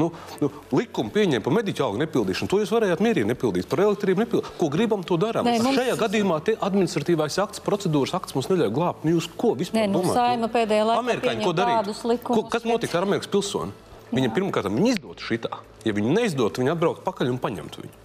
[0.00, 0.08] Nu,
[0.40, 4.50] nu, likumu pieņemt par mediķu algu nepildīšanu, to jūs varējāt mierīgi nepildīt, par elektrību nepildīt.
[4.60, 5.48] Ko gribam, to darām.
[5.48, 5.76] Mums...
[5.76, 9.06] Šajā gadījumā administratīvais akts, procedūras akts mums neļauj glābt.
[9.06, 10.16] Nu, jūs ko vispār Nē, nu, domājat?
[10.16, 12.24] Saima pēdējā laikā Amerikāņi ko darīt?
[12.24, 13.76] Ko, kas notika ar Amerikas pilsoni?
[14.10, 15.60] Viņam pirmkārt viņi izdotu šitā.
[15.86, 17.98] Ja viņi neizdotu, viņi atbrauktu pakaļ un paņemtu viņu.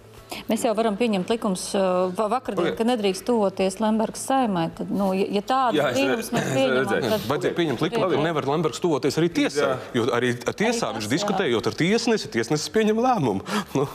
[0.50, 2.78] Mēs jau varam pieņemt likums uh, vakardien, okay.
[2.78, 4.66] ka nedrīkst tuvoties Lembergas saimai.
[4.76, 7.26] Tad, nu, ja tāda brīnums mēs pieņemam, tad...
[7.30, 11.70] Vajadzēja pieņemt likumu, ka nevar Lembergs tuvoties arī tiesā, jo arī tiesā arī viņš diskutējot
[11.70, 13.62] ar tiesnesi, tiesnesis pieņem lēmumu.
[13.76, 13.86] Nu.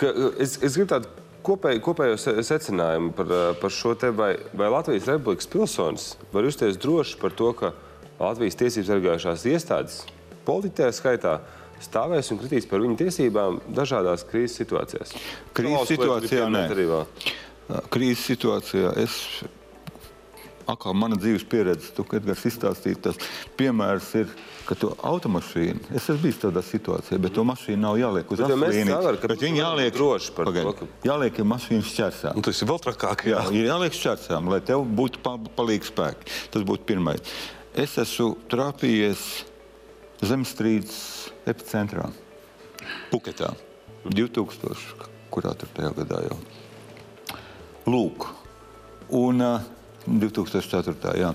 [0.00, 0.10] Ka,
[0.42, 1.10] es, es gribu tādu
[1.44, 6.80] kopēju, kopējo secinājumu par, uh, par šo te, vai, vai Latvijas Republikas pilsonis var justies
[6.80, 7.74] droši par to, ka
[8.20, 10.02] Latvijas tiesības sargājušās iestādes
[10.46, 11.38] politiķē skaitā
[11.86, 15.14] stāvēs un kritīs par viņu tiesībām dažādās krīzes situācijās.
[15.56, 16.64] Krīzes situācijā nē.
[17.92, 19.20] Krīzes situācijā es
[20.70, 23.18] atkal mana dzīves pieredze, tu, Edgars, izstāstīja, tas
[23.58, 24.30] piemērs ir,
[24.64, 29.20] ka tu automašīnu, es esmu bijis tādā situācijā, bet to mašīnu nav jāliek uz aslīnijas,
[29.26, 31.08] bet viņi jāliek droši par pagaid, to, ka...
[31.10, 32.38] Jāliek ir mašīnas šķērsām.
[32.38, 33.26] Nu, tas ir vēl trakāk.
[33.28, 36.38] Jā, ir jāliek šķērsām, lai tev būtu pa, palīgi spēki.
[36.54, 37.36] Tas būtu pirmais.
[37.84, 39.26] Es esmu trāpījies
[40.22, 42.10] zemestrīces epicentrā,
[43.10, 43.54] Puketā,
[44.04, 45.08] 2000.
[45.32, 46.36] kurā tur tajā gadā jau.
[47.88, 48.28] Lūk,
[49.10, 49.64] un uh,
[50.06, 51.16] 2004.
[51.18, 51.32] Jā.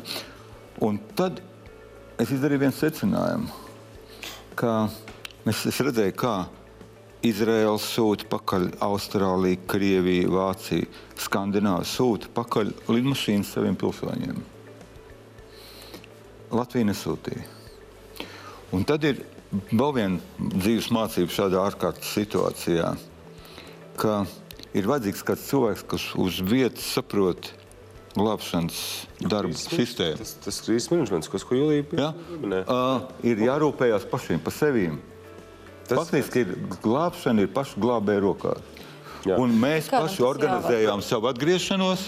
[0.85, 1.41] Un tad
[2.21, 3.49] es izdarīju vienu secinājumu,
[4.59, 4.73] ka
[5.49, 6.35] es, es redzēju, kā
[7.25, 10.87] Izraela sūta pakaļ Austrālija, Krievija, Vācija,
[11.19, 14.39] Skandināvija sūta pakaļ lidmašīnas saviem pilsoņiem.
[16.55, 17.58] Latvija nesūtīja.
[18.75, 19.23] Un tad ir
[19.71, 22.91] vēl viena dzīves mācība šādā ārkārtas situācijā,
[23.99, 24.19] ka
[24.77, 27.51] ir vajadzīgs kāds cilvēks, kas uz vietas saprot
[28.17, 28.79] glābšanas
[29.21, 30.19] darbu sistēmu.
[30.21, 32.65] Tas, tas krīzes menedžments, ko Julija pieminēja.
[32.65, 34.99] Uh, ir jārūpējās pašiem par sevīm.
[35.89, 36.53] Tas, Faktiski ir
[36.83, 38.65] glābšana ir pašu glābēju rokās.
[39.27, 39.35] Jā.
[39.41, 41.05] Un mēs Kā paši organizējām jāvar.
[41.05, 42.05] savu atgriešanos.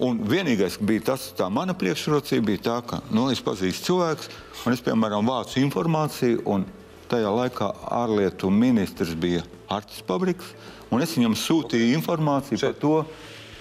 [0.00, 4.30] Un vienīgais bija tas, tā mana priekšrocība bija tā, ka nu, es pazīstu cilvēkus,
[4.64, 6.64] un es, piemēram, vācu informāciju, un
[7.10, 7.68] tajā laikā
[8.00, 10.54] ārlietu ministrs bija Artis Pabriks,
[10.88, 12.78] un es viņam sūtīju informāciju Šeit.
[12.78, 12.94] par to,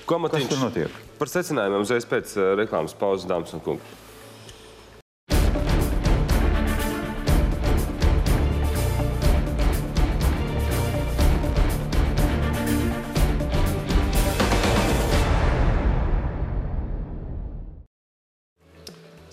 [0.09, 1.01] Komatiņš kas tur notiek.
[1.19, 3.97] Par secinājumiem uzreiz pēc uh, reklāmas pauzes, dāmas un kungi.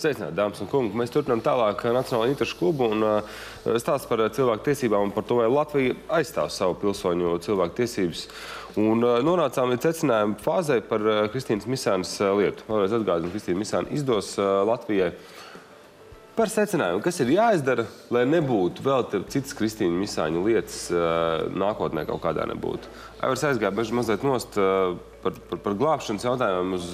[0.06, 0.94] Sveicināti, dāmas un kungi!
[0.94, 3.38] Mēs turpinām tālāk Nacionālo interešu klubu un uh,
[3.82, 8.20] stāsts par cilvēku tiesībām un par to, vai Latvija aizstāv savu pilsoņu cilvēku tiesības.
[8.78, 12.62] Un uh, nonācām līdz secinājuma fāzē par uh, Kristīnas Misānas lietu.
[12.68, 15.08] Vēlreiz atgādinu, Kristīna Misāna izdos Latvijai
[16.38, 20.84] par secinājumu, kas ir jāizdara, lai nebūtu vēl citas Kristīna Misāņu lietas
[21.50, 22.92] nākotnē kaut kādā nebūtu.
[23.24, 26.92] Aivars aizgāja beži mazliet nost par, par, par glābšanas jautājumiem uz,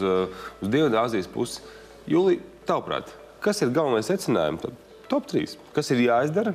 [0.62, 1.61] uz Dienvidāzijas pusi.
[2.09, 3.11] Julija, Tavuprāt,
[3.42, 4.70] kas ir galvenais secinājums?
[5.11, 5.57] Top 3.
[5.75, 6.55] Kas ir jāizdara?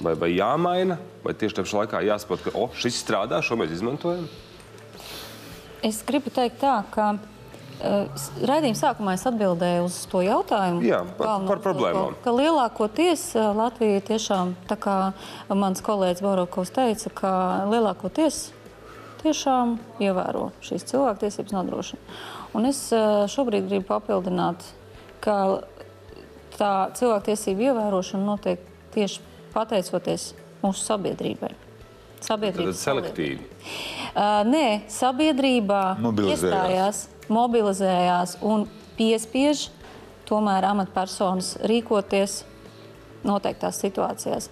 [0.00, 4.24] Vai, vai jāmaina, vai tieši tajā laikā jāsaprot, ka oh, šis strādā, šo mēs izmantojam?
[5.84, 10.80] Es gribu teikt tā, ka uh, raidījuma sākumā es atbildēju uz to jautājumu.
[10.88, 12.16] Jā, par, par problēmām.
[12.16, 14.96] Ka, ka lielākoties uh, Latvija tiešām, tā kā
[15.52, 17.32] mans kolēģis Baurokovs teica, ka
[17.68, 18.42] lielākoties
[19.20, 22.20] tiešām ievēro šīs cilvēktiesības nodrošina.
[22.56, 24.64] Un es uh, šobrīd gribu papildināt
[25.24, 25.36] ka
[26.56, 28.62] tā cilvēktiesība ievērošana notiek
[28.94, 29.22] tieši
[29.54, 30.30] pateicoties
[30.62, 31.54] mūsu sabiedrībai.
[32.20, 33.40] Sabiedrība selektīvi.
[33.40, 36.44] Uh, nē, sabiedrībā mobilizējās.
[36.44, 37.02] iestājās,
[37.32, 38.66] mobilizējās un
[38.98, 39.68] piespiež
[40.28, 42.42] tomēr amatpersonas rīkoties
[43.26, 44.50] noteiktās situācijās.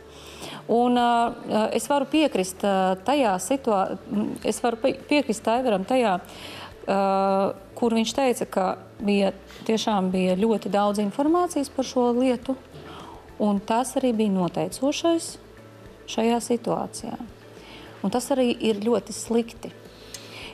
[0.68, 7.96] Un, uh, es varu piekrist uh, tajā situācijā, es varu piekrist Aivaram tajā, uh, kur
[7.96, 8.66] viņš teica, ka
[9.00, 9.32] bija,
[9.68, 12.56] tiešām bija ļoti daudz informācijas par šo lietu,
[13.38, 15.34] un tas arī bija noteicošais
[16.08, 17.18] šajā situācijā.
[18.02, 19.72] Un tas arī ir ļoti slikti.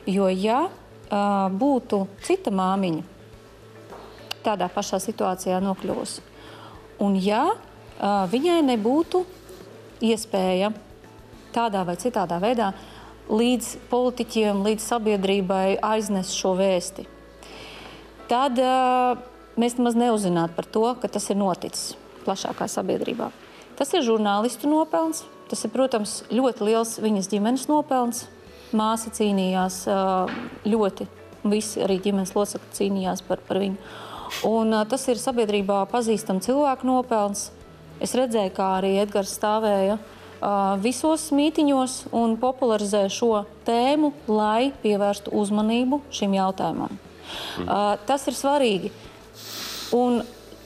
[0.09, 3.03] Jo, ja uh, būtu cita māmiņa
[4.45, 6.21] tādā pašā situācijā nokļuvusi,
[7.01, 9.23] un ja uh, viņai nebūtu
[10.05, 10.69] iespēja
[11.55, 12.73] tādā vai citādā veidā
[13.31, 17.07] līdz politiķiem, līdz sabiedrībai aiznest šo vēstuli,
[18.29, 19.17] tad uh,
[19.59, 23.29] mēs nemaz neuzzinātu par to, ka tas ir noticis plašākā sabiedrībā.
[23.75, 25.25] Tas ir žurnālistu nopelns.
[25.45, 28.23] Tas ir, protams, ļoti liels viņas ģimenes nopelns.
[28.75, 30.31] Māsa cīnījās uh,
[30.65, 31.05] ļoti,
[31.45, 33.77] visi arī ģimenes locekļi cīnījās par, par viņu.
[34.49, 37.51] Un, uh, tas ir sabiedrībā pazīstams cilvēku nopelns.
[38.01, 39.99] Es redzēju, kā arī Edgars stāvēja
[40.83, 47.04] visos mītiņos un popularizē šo tēmu, lai pievērstu uzmanību šim jautājumam.
[47.59, 47.67] Mm.
[47.67, 48.93] Uh, tas ir svarīgi.
[49.95, 50.23] Un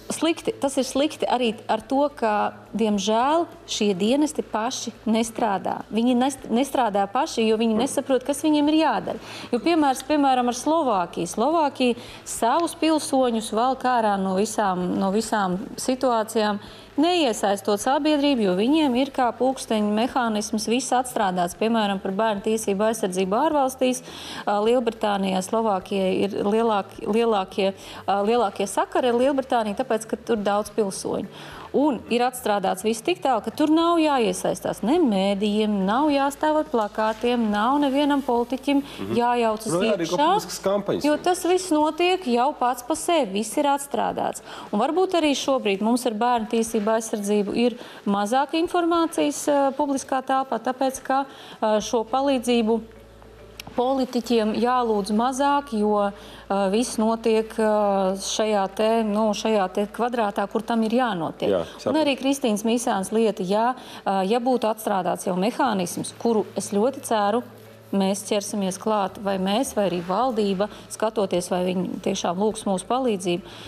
[0.10, 5.80] slikti, tas ir slikti arī ar to, ka, diemžēl, šie dienesti paši nestrādā.
[5.93, 6.15] Viņi
[6.50, 9.24] nestrādā paši, jo viņi nesaprot, kas viņiem ir jādara.
[9.54, 11.30] Jo, piemērs, piemēram, ar Slovākiju.
[11.30, 16.62] Slovākija savus pilsoņus valk ārā no visām, no visām situācijām
[16.99, 21.57] neiesaistot sabiedrību, jo viņiem ir kā pulksteņa mehānisms viss atstrādāts.
[21.59, 24.03] Piemēram, par bērnu tiesību aizsardzību ārvalstīs.
[24.47, 27.71] Lielbritānijā, Slovākijai ir lielākie, lielākie,
[28.07, 31.57] lielākie sakari ar Lielbritāniju, tāpēc, ka tur daudz pilsoņu.
[31.77, 36.69] Un ir atstrādāts viss tik tālu, ka tur nav jāiesaistās ne mēdījiem, nav jāstāv ar
[36.71, 39.15] plakātiem, nav nevienam politiķim -hmm.
[39.17, 40.29] jājaucas no, iekšā.
[41.05, 44.41] Jo tas viss notiek jau pats pa sevi, viss ir atstrādāts.
[44.71, 50.58] Un varbūt arī šobrīd mums ar bērnu tiesību aizsardzību ir mazāk informācijas uh, publiskā telpā,
[50.58, 52.98] tāpēc ka uh, šo palīdzību
[53.80, 56.10] politiķiem jālūdz mazāk, jo
[56.74, 57.54] viss notiek
[58.26, 61.54] šajā, te, nu, šajā te kvadrātā, kur tam ir jānotiek.
[61.54, 61.94] Jā, sapratu.
[61.94, 63.70] Un arī Kristīnas Mīsāns lieta, ja,
[64.28, 67.44] ja būtu atstrādāts jau mehānisms, kuru es ļoti ceru,
[67.96, 73.60] mēs ķersimies klāt, vai mēs, vai arī valdība, skatoties, vai viņi tiešām lūgs mūsu palīdzību.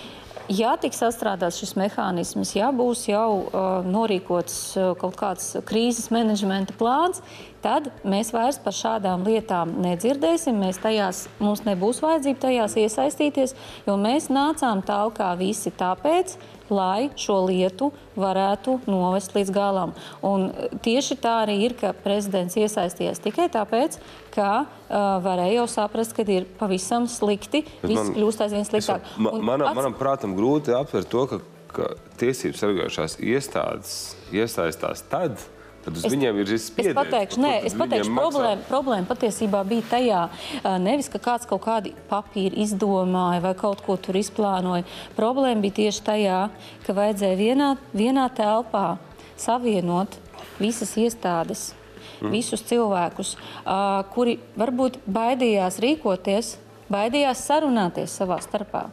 [0.52, 6.76] Ja tiks sastrādāts šis mehānisms, ja būs jau uh, norīkots uh, kaut kāds krīzes menedžmenta
[6.76, 7.21] plāns,
[7.62, 10.58] tad mēs vairs par šādām lietām nedzirdēsim.
[10.62, 13.56] Mēs tajās, mums nebūs vajadzība tajās iesaistīties,
[13.88, 16.36] jo mēs nācām tālāk visi tāpēc,
[16.71, 19.93] lai šo lietu varētu novest līdz galam.
[20.24, 23.97] Un e, tieši tā arī ir, ka prezidents iesaistījās tikai tāpēc,
[24.32, 29.04] ka uh, varēja jau saprast, ka ir pavisam slikti, viss man, kļūst aizvien sliktāk.
[29.04, 29.80] Es, man, manam, ats...
[29.82, 31.41] manam prātam grūti aptvert to, ka,
[31.76, 31.89] ka
[32.21, 33.97] tiesības sargājušās iestādes
[34.32, 36.93] iesaistās tad, kad Tad uz es, viņiem ir šis spiediens.
[36.93, 40.21] Es pateikšu, nē, es pateikšu problēma, problēma patiesībā bija tajā,
[40.83, 44.85] nevis, ka kāds kaut kādi papīri izdomāja vai kaut ko tur izplānoja.
[45.17, 46.41] Problēma bija tieši tajā,
[46.85, 48.99] ka vajadzēja vienā, vienā telpā
[49.41, 50.19] savienot
[50.61, 51.71] visas iestādes,
[52.21, 52.29] mm.
[52.33, 53.35] visus cilvēkus,
[54.13, 56.55] kuri varbūt baidījās rīkoties,
[56.91, 58.89] baidījās sarunāties savā starpā.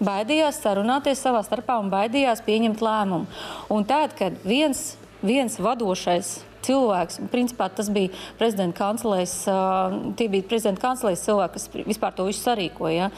[0.00, 3.26] Baidījās sarunāties savā starpā un baidījās pieņemt lēmumu.
[3.74, 7.22] Un tad, kad viens, viens vadošais cilvēks.
[7.32, 9.36] Principā tas bija prezidenta kancelēs,
[10.18, 13.10] tie bija prezidenta kancelēs cilvēki, kas vispār to visu sarīkoja.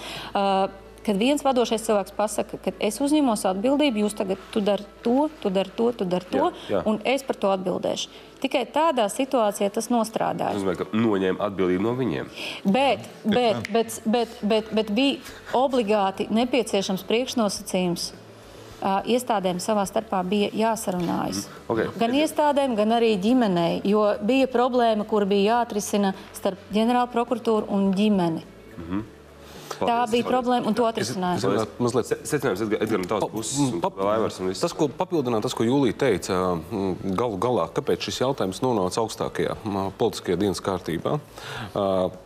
[1.03, 5.73] Kad viens vadošais cilvēks pasaka, ka es uzņemos atbildību, jūs tagad dari to, tu dari
[5.75, 6.83] to, tu dari to, jā, jā.
[6.87, 8.13] un es par to atbildēšu.
[8.43, 10.55] Tikai tādā situācijā tas nostrādāja.
[10.55, 12.31] Tas nozīmē, ka noņēma atbildību no viņiem.
[12.63, 15.19] Bet, bet, bet, bet, bet, bet bija
[15.59, 18.13] obligāti nepieciešams priekšnosacījums
[19.07, 21.47] iestādēm savā starpā bija jāsarunājas.
[21.47, 21.65] Mhm.
[21.69, 21.89] Okay.
[21.99, 27.93] Gan iestādēm, gan arī ģimenei, jo bija problēma, kur bija jāatrisina starp ģenerāla prokuratūru un
[27.95, 28.43] ģimeni.
[28.77, 29.03] Mm -hmm.
[29.81, 31.67] Tā bija problēma, un to atrisināja.
[31.83, 34.01] Mazliet secinājums, Edgars, tavas puses, pap,
[34.53, 36.41] tas, ko papildināt, tas, ko Jūlija teica,
[37.03, 39.57] galu galā, kāpēc šis jautājums nonāca augstākajā
[40.01, 41.19] politiskajā dienas kārtībā.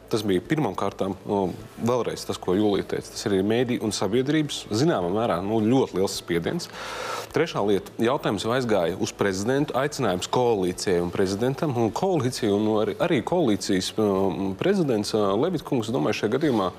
[0.06, 1.16] Tas bija pirmām kārtām,
[1.82, 6.14] vēlreiz tas, ko Jūlija teica, tas arī mēdī un sabiedrības, zināmā mērā, nu, ļoti liels
[6.20, 6.68] spiediens.
[7.34, 11.74] Trešā lieta- jautājums aizgāja uz prezidentu, aicinājums koalīcijai un prezidentam.
[11.76, 13.92] Un koalīcija un arī, arī koalīcijas
[14.56, 16.70] prezidents Levitkungs, domāju, šajā gadījumā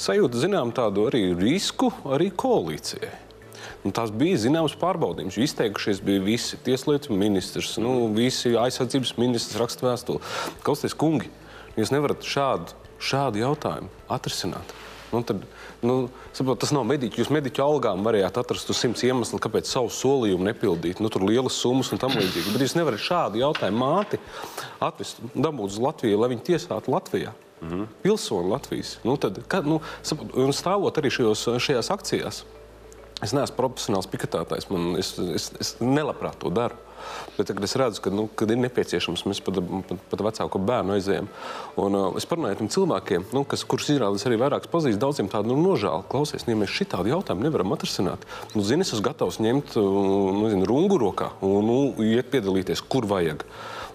[0.00, 3.12] sajūta zinām tādu arī risku arī koalīcijai.
[3.84, 5.36] Un tās bija zināmas pārbaudījums.
[5.44, 10.22] Izteikušies bija visi tieslietu ministrs, nu, visi aizsardzības ministrs raksta vēstuli.
[10.64, 11.28] Kausties kungi,
[11.76, 12.72] jūs nevarat šādu,
[13.04, 14.72] šādu jautājumu atrisināt.
[15.12, 15.44] Nu, tad,
[15.84, 17.20] nu, saprot, tas nav mediķis.
[17.22, 20.98] Jūs mediķu algām varējāt atrast simts iemeslu, kāpēc savu solījumu nepildīt.
[21.04, 22.56] Nu, tur lielas summas un tam līdzīgi.
[22.56, 24.18] Bet jūs nevarat šādu jautājumu māti
[24.82, 27.36] atvest, dabūt uz Latviju, lai viņi tiesātu Latvijā.
[27.64, 27.86] Mm -hmm.
[28.02, 28.98] Pilsoni Latvijas.
[29.04, 29.80] Nu, tad, kad, nu,
[30.52, 32.44] stāvot arī šajos, šajās akcijās,
[33.22, 34.70] es neesmu profesionāls piketētājs.
[34.70, 36.76] Man, es, es, es nelabprāt to daru.
[37.36, 40.94] Bet tagad es redzu, ka, nu, kad ir nepieciešams, mēs pat, pat, pat vecāku bērnu
[40.96, 41.28] aizējām.
[41.82, 45.28] Un, uh, es parunāju ar tiem cilvēkiem, nu, kas, kurus izrādās arī vairākas pazīst, daudziem
[45.32, 46.06] tādu nu, nožēlu.
[46.10, 50.02] Klausies, ja mēs šitādu jautājumu nevaram atrisināt, nu, zini, es esmu gatavs ņemt uh,
[50.38, 53.44] nu, zini, rungu rokā un nu, iet piedalīties, kur vajag.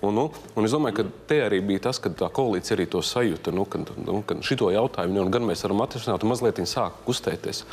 [0.02, 3.02] Un, nu, un es domāju, ka te arī bija tas, ka tā koalīcija arī to
[3.04, 7.66] sajūta, nu, ka, nu, ka šito jautājumu gan mēs varam atrisināt, un mazliet sāk kustēties.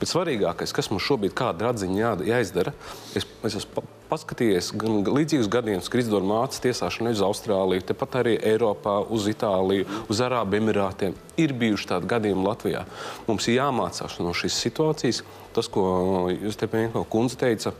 [0.00, 2.72] Bet svarīgākais, kas mums šobrīd kāda radziņa jā, jāizdara,
[3.12, 8.34] es, es esmu paskatījies gan līdzīgus gadījumus, kad izdod mācas tiesāšanu uz Austrāliju, tepat arī
[8.52, 11.16] Eiropā, uz Itāliju, uz Arābu Emirātiem.
[11.40, 12.84] Ir bijuši tādi gadījumi Latvijā.
[13.28, 15.24] Mums ir jāmācās no šīs situācijas.
[15.56, 15.84] Tas, ko
[16.32, 17.74] jūs te pieņemot, kundze teica,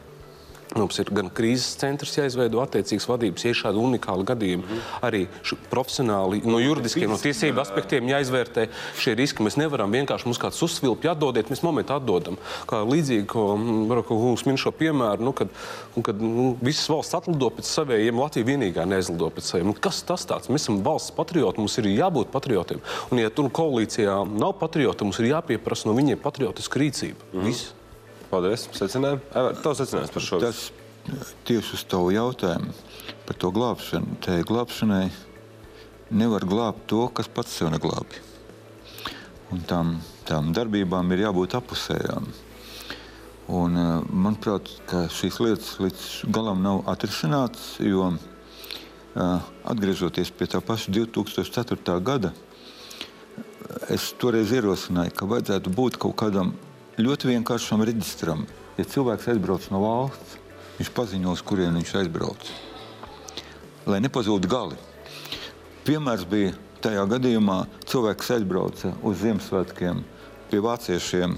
[0.74, 4.64] Mums ir gan krīzes centrs jāizveido attiecīgas vadības, ja ir šādi unikāli gadījumi.
[4.64, 5.06] Mm -hmm.
[5.08, 5.26] Arī
[5.70, 9.42] profesionāli, no juridiskiem, no tiesību aspektiem jāizvērtē šie riski.
[9.42, 12.36] Mēs nevaram vienkārši mums kāds uzsvilpj, atdodiet, mēs momentā atdodam.
[12.66, 13.44] Kā līdzīgi, ko
[14.04, 15.48] Kungs min šo piemēru, nu, kad,
[16.02, 19.70] kad nu, visas valsts atlido pēc saviem, Latvija vienīgā neizlido pēc saviem.
[19.70, 20.50] Nu, kas tas tāds?
[20.50, 22.82] Mēs esam valsts patrioti, mums ir jābūt patriotiem.
[23.10, 27.30] Un, ja tur koalīcijā nav patrioti, mums ir jāpieprasa no viņiem patriotiska rīcība.
[27.32, 27.46] Mm -hmm.
[27.46, 27.83] Viss.
[28.34, 28.66] Paldies.
[28.74, 29.22] Secinājumi.
[29.62, 30.40] Tavs secinājums par šo.
[30.42, 30.64] Tas
[31.46, 32.72] tieši uz tavu jautājumu
[33.28, 34.16] par to glābšanu.
[34.24, 35.04] Te glābšanai
[36.10, 38.18] nevar glābt to, kas pats sev neglābi.
[39.54, 39.94] Un tām,
[40.26, 42.26] tām darbībām ir jābūt apusējām.
[43.54, 44.72] Un, eh, manuprāt,
[45.14, 52.00] šīs lietas līdz galam nav atrisinātas, jo eh, atgriežoties pie tā paša 2004.
[52.02, 52.32] gada,
[53.92, 56.56] es toreiz ierosināju, ka vajadzētu būt kaut kādam
[56.98, 58.44] ļoti vienkāršam reģistram.
[58.78, 60.36] Ja cilvēks aizbrauc no valsts,
[60.78, 62.50] viņš paziņos, kurien viņš aizbrauc.
[63.90, 64.78] Lai nepazūd gali.
[65.84, 66.54] Piemērs bija
[66.84, 70.04] tajā gadījumā, cilvēks aizbrauca uz Ziemassvētkiem
[70.50, 71.36] pie vāciešiem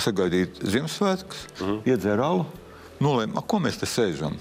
[0.00, 1.70] sagaidīt Ziemassvētkus, mhm.
[1.70, 1.80] -huh.
[1.88, 2.46] iedzēra alu,
[3.00, 4.36] nolēma, ko mēs te sēžam.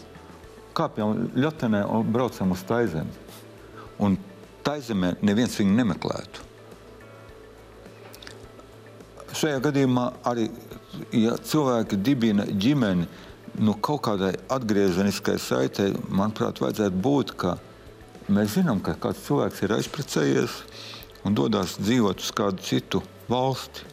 [0.75, 3.11] Kāpjam ļotenē un braucam uz Taizemi.
[3.99, 4.15] Un
[4.63, 6.48] Taizemē neviens viņu nemeklētu
[9.37, 10.47] šajā gadījumā arī
[11.13, 13.07] ja cilvēki dibina ģimeni,
[13.59, 17.55] nu, kaut kādai atgriezeniskai saitei, manuprāt, vajadzētu būt, ka
[18.31, 20.57] mēs zinām, ka kāds cilvēks ir aizprecējies
[21.27, 23.85] un dodas dzīvot uz kādu citu valsti.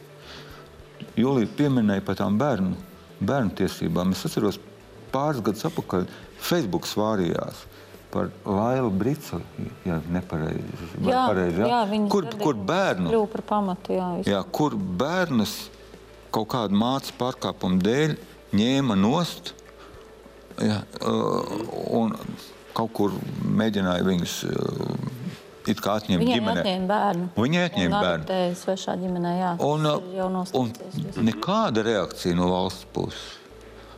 [1.17, 2.75] Jūlija pieminēja par tām bērnu,
[3.19, 4.13] bērnu tiesībām.
[4.13, 4.59] Es atceros
[5.13, 6.07] pāris gadus atpakaļ
[6.37, 7.66] Facebook svārījās
[8.11, 9.41] par Lailu Bricu,
[9.85, 10.89] ja nepareizi.
[11.03, 11.67] Jā, pareizi, jā?
[11.73, 15.57] jā kur, kur bērnu, par pamatu, jā, jā, kur bērnus
[16.33, 18.15] kaut kādu mācu pārkāpumu dēļ
[18.57, 19.53] ņēma nost
[20.61, 20.81] jā,
[21.97, 22.15] un
[22.77, 24.35] kaut kur mēģināja viņus
[25.67, 26.61] it kā atņemt Viņiem ģimenē.
[26.63, 27.27] Atņēma bērnu.
[27.35, 28.37] Viņi atņēma bērnu.
[28.61, 29.51] Svešā ģimenē, jā.
[29.67, 29.89] Un,
[30.61, 30.71] un
[31.27, 33.36] nekāda reakcija no valsts puses.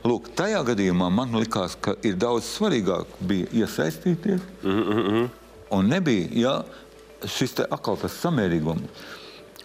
[0.08, 5.30] Lūk, tajā gadījumā man likās, ka ir daudz svarīgāk bija iesaistīties, mm -hmm.
[5.76, 8.88] un nebija, ja šis te atkal tas samērīgums.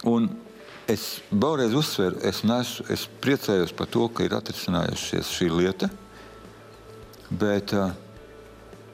[0.03, 0.29] Un
[0.87, 5.89] es vēlreiz uzsveru, es, nesu, es priecājos par to, ka ir atrisinājusies šī lieta,
[7.29, 7.91] bet uh,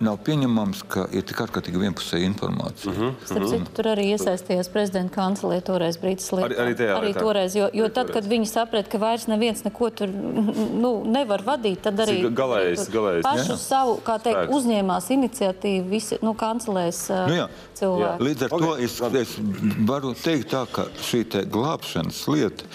[0.03, 2.91] nav pieņemams, ka ir tik ārkārtīgi vienpusēja informācija.
[2.91, 3.13] Mm -hmm.
[3.25, 6.47] Starp citu, tur arī iesaistījās prezidenta kancelē toreiz Brītis Līta.
[6.49, 9.89] Arī, arī, tajā, arī toreiz, jo, jo tad, kad viņi saprat, ka vairs neviens neko
[9.89, 13.23] tur nu, nevar vadīt, tad arī galējais, galējais.
[13.23, 13.57] pašu jā.
[13.57, 14.55] savu, kā teikt, Spēks.
[14.57, 17.49] uzņēmās iniciatīvu visi, nu, kancelēs nu, jā.
[17.79, 18.07] cilvēki.
[18.07, 18.25] Jā.
[18.29, 18.67] Līdz ar okay.
[18.67, 19.35] to es, es
[19.87, 22.65] varu teikt tā, ka šī te glābšanas lieta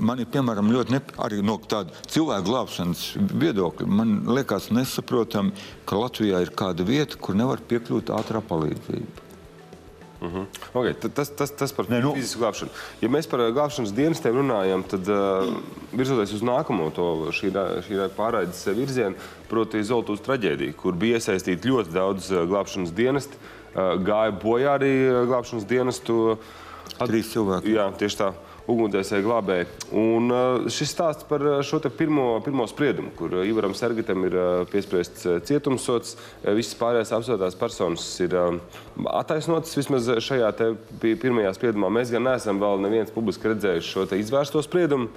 [0.00, 3.06] man ir piemēram ļoti ne, arī no tāda cilvēku glābšanas
[3.40, 3.88] viedokļa.
[4.00, 5.54] Man liekas nesaprotami,
[5.88, 9.28] ka Latvijā ir kāda vieta, kur nevar piekļūt ātrā palīdzība.
[10.20, 10.38] Uh mhm.
[10.38, 10.80] -huh.
[10.80, 12.12] okay, tas, tas, tas par ne, nu.
[12.14, 12.70] fizisku glābšanu.
[13.00, 15.48] Ja mēs par glābšanas dienestiem runājam, tad uh,
[15.92, 17.48] virzoties uz nākamo to šī,
[17.86, 19.16] šī pārraides virzienu,
[19.48, 24.92] proti Zoltūras traģēdiju, kur bija iesaistīti ļoti daudz glābšanas dienesti, uh, gāja bojā arī
[25.26, 26.36] glābšanas dienestu.
[27.00, 27.72] Trīs cilvēki.
[27.72, 28.32] Jā, tieši tā
[28.70, 29.66] ugunsdzēsēji glābēji.
[30.00, 34.36] Un uh, šis stāsts par uh, šo pirmo, pirmo spriedumu, kur uh, Ivaram Sergitam ir
[34.70, 36.16] piespriests cietumsots,
[36.56, 38.36] visas pārējās apsūtās personas ir
[39.10, 40.50] attaisnotas vismaz šajā
[41.00, 41.90] pirmajā spriedumā.
[41.92, 45.10] Mēs gan neesam vēl neviens publiski redzējuši šo izvērsto spriedumu.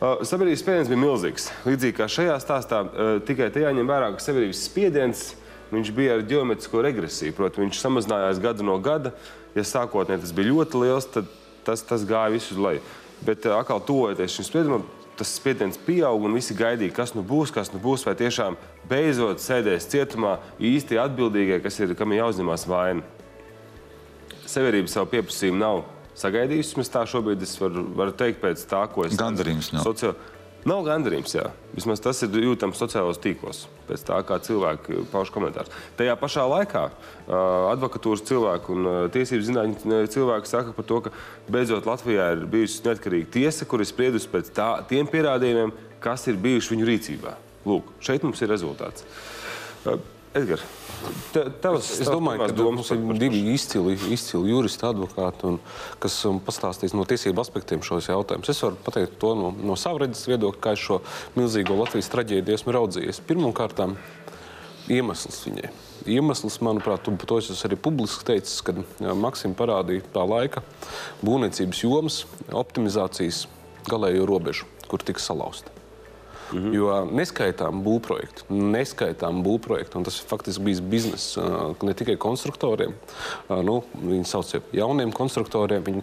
[0.00, 1.46] Sabiedrības spiediens bija milzīgs.
[1.64, 2.82] Līdzīgi kā šajā stāstā,
[3.28, 5.22] tikai te jāņem vērā, ka sabiedrības spiediens
[5.72, 7.36] viņš bija ar ģeometrisko regresiju.
[7.36, 9.14] Proti, viņš samazinājās gadu no gada.
[9.54, 11.30] Ja sākotnēji tas bija ļoti liels, tad
[11.66, 12.84] tas, tas gāja visu uz leju.
[13.24, 14.84] Bet uh, atkal tuvojoties šim spriedumam,
[15.18, 18.58] tas spiediens pieaug un visi gaidīja, kas nu būs, kas nu būs, vai tiešām
[18.90, 23.04] beidzot sēdēs cietumā īsti atbildīgie, kas ir, kam ir jāuzņemās vaina.
[24.44, 25.84] Savienība savu pieprasījumu nav
[26.18, 26.78] sagaidījusi.
[26.78, 29.16] Mēs tā šobrīd es varu, varu teikt pēc tā, ko es...
[29.18, 29.86] Gandarījums nav.
[29.86, 30.18] Sociāli
[30.64, 31.44] Nav gandarījums, jā.
[31.76, 35.72] Vismaz tas ir jūtams sociālos tīklos, pēc tā, kā cilvēki pauž komentārus.
[35.98, 36.86] Tajā pašā laikā
[37.74, 41.12] advokatūras cilvēki un tiesību zinātņu cilvēki saka par to, ka
[41.52, 46.40] beidzot Latvijā ir bijusi neatkarīga tiesa, kur ir spriedusi pēc tā, tiem pierādījumiem, kas ir
[46.40, 47.36] bijuši viņu rīcībā.
[47.68, 49.04] Lūk, šeit mums ir rezultāts.
[50.34, 50.64] Edgars.
[51.62, 55.58] Tavs, es domāju, ka mums ir divi izcili, izcili juristi, advokāti, un,
[56.02, 58.50] kas um, pastāstīs no tiesību aspektiem šos jautājumus.
[58.50, 61.00] Es varu pateikt to no, no sava redzes viedokļa, kā es šo
[61.36, 63.22] milzīgo Latvijas traģēdiju esmu raudzījies.
[63.28, 63.84] Pirmkārt,
[64.90, 65.70] iemesls viņai.
[66.16, 68.82] Iemesls, manuprāt, tu, to es arī publiski teicu, kad
[69.20, 70.64] Maksim parādīja tā laika
[71.24, 73.46] būvniecības jomas optimizācijas
[73.88, 75.73] galējo robežu, kur tika salauzta.
[76.52, 76.74] Mm -hmm.
[76.74, 81.38] Jo neskaitām būvprojektu, neskaitām būvprojektu, un tas faktiski bija bizness
[81.82, 82.94] ne tikai konstruktoriem,
[83.48, 85.84] nu, viņi sauc par jauniem konstruktoriem.
[85.84, 86.02] Viņi,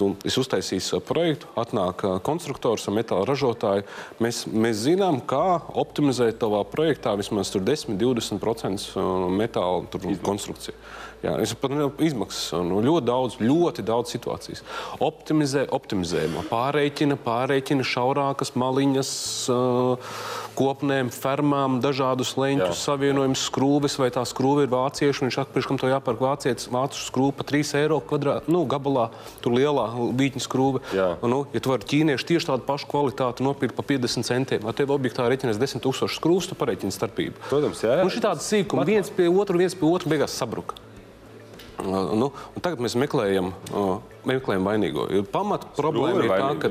[0.00, 3.84] tu, es uztaisīju projektu, atnāk konstruktors un metāla ražotāji.
[4.20, 9.84] Mēs, mēs zinām, kā optimizēt tavā projektā vismaz 10-20% metāla
[10.22, 10.74] konstrukciju.
[11.20, 14.62] Jā, es pat izmaksas nu, ļoti daudz, ļoti daudz situācijas.
[15.04, 19.10] Optimizē, optimizējumā pārreikina, pārreikina šaurākas maliņas,
[19.52, 20.14] uh,
[20.56, 25.26] kopnēm, fermām, dažādus leņķus, savienojumus, skrūves, vai tā skrūve ir vācieši.
[25.26, 29.10] Viņš atpakaļ, kam to jāpērk vācietis, vācu skrūve pa 3 eiro kvadrātā, nu, gabalā,
[29.44, 30.84] tur lielā vītņa skrūve.
[30.96, 31.12] Jā.
[31.20, 34.96] Nu, ja tu vari ķīnieši tieši tādu pašu kvalitāti nopirkt pa 50 centiem, tad tev
[34.96, 37.48] objektā reķinās 10 tūkstošu skrūves, tu pareiķini starpību.
[37.48, 38.00] Protams, jā.
[38.00, 38.06] jā.
[38.08, 40.89] Nu, šī tāda sīkuma, viens pie otru, viens pie otru beigās sabruka.
[41.84, 43.52] Nu, tagad mēs meklējam,
[44.28, 45.06] meklējam vainīgo.
[45.32, 46.70] Pamat problēma ir tā, ka.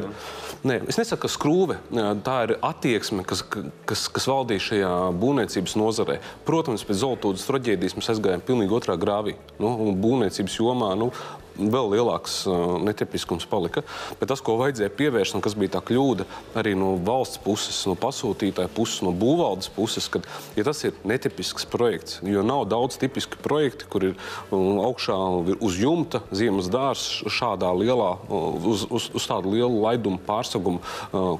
[0.68, 1.78] Nē, es nesaku, ka skrūve
[2.26, 3.45] tā ir attieksme, kas,
[3.88, 6.20] kas, kas valdīja šajā būvniecības nozarē.
[6.47, 9.38] Protams, pēc Zoltūdas traģēdijas mēs aizgājām pilnīgi otrā grāvī.
[9.62, 11.14] Nu, būvniecības jomā nu,
[11.60, 12.41] vēl lielāks
[12.86, 13.84] netipiskums palika.
[14.20, 16.26] Bet tas, ko vajadzēja pievērst, un kas bija tā kļūda
[16.60, 21.68] arī no valsts puses, no pasūtītāja puses, no būvvaldes puses, kad ja tas ir netipisks
[21.70, 24.16] projekts, jo nav daudz tipiski projekti, kur ir
[24.51, 25.18] augšā
[25.60, 30.80] uz jumta ziemas dārs šādā lielā, uz, uz, uz tādu lielu laidumu pārsagumu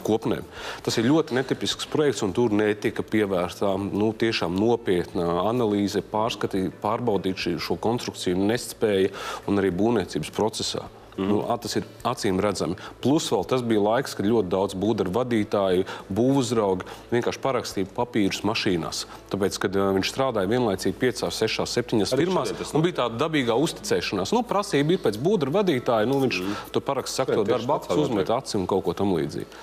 [0.06, 0.48] kopnēm.
[0.86, 7.40] Tas ir ļoti netipisks projekts, un tur netika pievērsta nu, tiešām nopietna analīze, pārskatīt, pārbaudīt
[7.40, 9.14] šī, šo konstrukciju nespēja
[9.48, 10.90] un arī būvniecību būvniecības procesā.
[11.20, 11.28] Mm.
[11.28, 12.78] Nu, tas ir acīm redzami.
[13.04, 15.86] Plus vēl tas bija laiks, kad ļoti daudz būvniecības vadītāju,
[16.16, 19.04] būvuzraugi vienkārši parakstīja papīrus mašīnās.
[19.30, 24.32] Tāpēc, kad uh, viņš strādāja vienlaicīgi 5, 6, 7 firmās, nu, bija tāda dabīgā uzticēšanās.
[24.32, 26.64] Nu, prasība ir pēc būvniecības vadītāja, nu, viņš mm.
[26.78, 29.62] tur paraksta sakto darbu aktu, uzmet un kaut ko tam līdzīgu.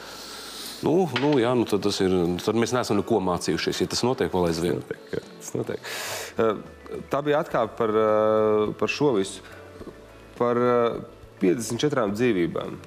[0.84, 3.80] Nu, nu, jā, nu, tad, ir, tad mēs neesam neko mācījušies.
[3.80, 4.82] Ja tas notiek vēl aizvien.
[4.84, 5.92] Tas notiek, jā, tas notiek.
[6.36, 9.54] Uh, tā bija atkāpe par, uh, par šo visu
[10.38, 10.60] par
[11.42, 12.78] 54 eh, dzīvībām.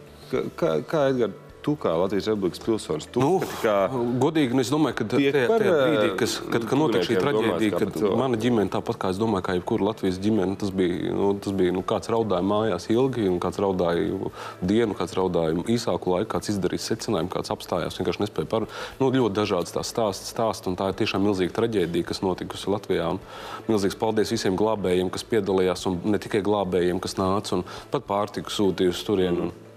[0.59, 3.89] Kā, kā Edgars, tu kā Latvijas Republikas pilsonis, tu Nu, ka
[4.21, 7.73] godīgi, nu, es domāju, ka tajā, tajā brīdī, eh, kas, kad, kad notiek šī traģēdija,
[7.73, 11.31] kā kad mana ģimene, tāpat kā es domāju, kā jebkura Latvijas ģimene, tas bija, nu,
[11.43, 14.31] tas bija nu, kāds raudāja mājās ilgi, un kāds raudāja
[14.61, 18.67] dienu, kāds raudāja īsāku laiku, kāds izdarīja secinājumu, kāds apstājās, vienkārši nespēja par
[18.99, 23.13] nu, ļoti dažādas tās stāstus, stāst, un tā ir tiešām milzīga traģēdija, kas notikusi Latvijā.
[23.15, 23.21] Un
[23.69, 28.53] milzīgs paldies visiem glābējiem, kas piedalījās, un ne tikai glābējiem, kas nāca un pat pārtiku
[28.53, 29.49] sūtīja uz turieni.
[29.49, 29.68] Un,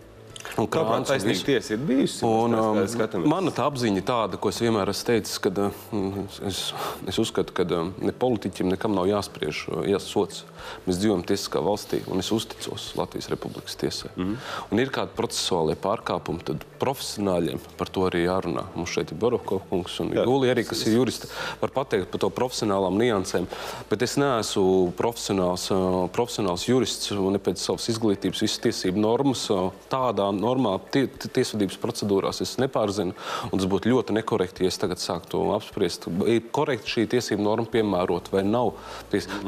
[0.61, 1.46] un kāpēc taisnīga visu.
[1.48, 2.22] tiesa ir bijusi?
[2.28, 6.62] Un, um, tā mana tā apziņa tāda, ko es vienmēr esmu teicis, ka uh, es,
[7.09, 10.44] es uzskatu, ka um, ne politiķim nekam nav jāspriež uh, jāsots.
[10.86, 14.10] Mēs dzīvojam tiesiskā valstī, un es uzticos Latvijas Republikas tiesai.
[14.16, 14.24] Mm.
[14.24, 14.36] -hmm.
[14.70, 18.64] Un ir kādi procesuālie pārkāpumi, tad profesionāļiem par to arī jārunā.
[18.74, 20.24] Mums šeit ir Borovko kungs un Jā.
[20.24, 21.26] Jūlija arī, kas ir juristi,
[21.60, 23.46] var pateikt par to profesionālām niansēm.
[23.90, 25.68] Bet es neesmu profesionāls,
[26.12, 29.48] profesionāls jurists un ne pēc savas izglītības visas tiesību normas.
[29.90, 33.12] Tādā normā tie, tie- tiesvedības procedūrās es nepārzinu.
[33.52, 37.66] Un tas būtu ļoti nekorekti, ja es tagad sāktu apspriest, ir korekti šī tiesību norma
[37.66, 38.72] piemērot vai nav.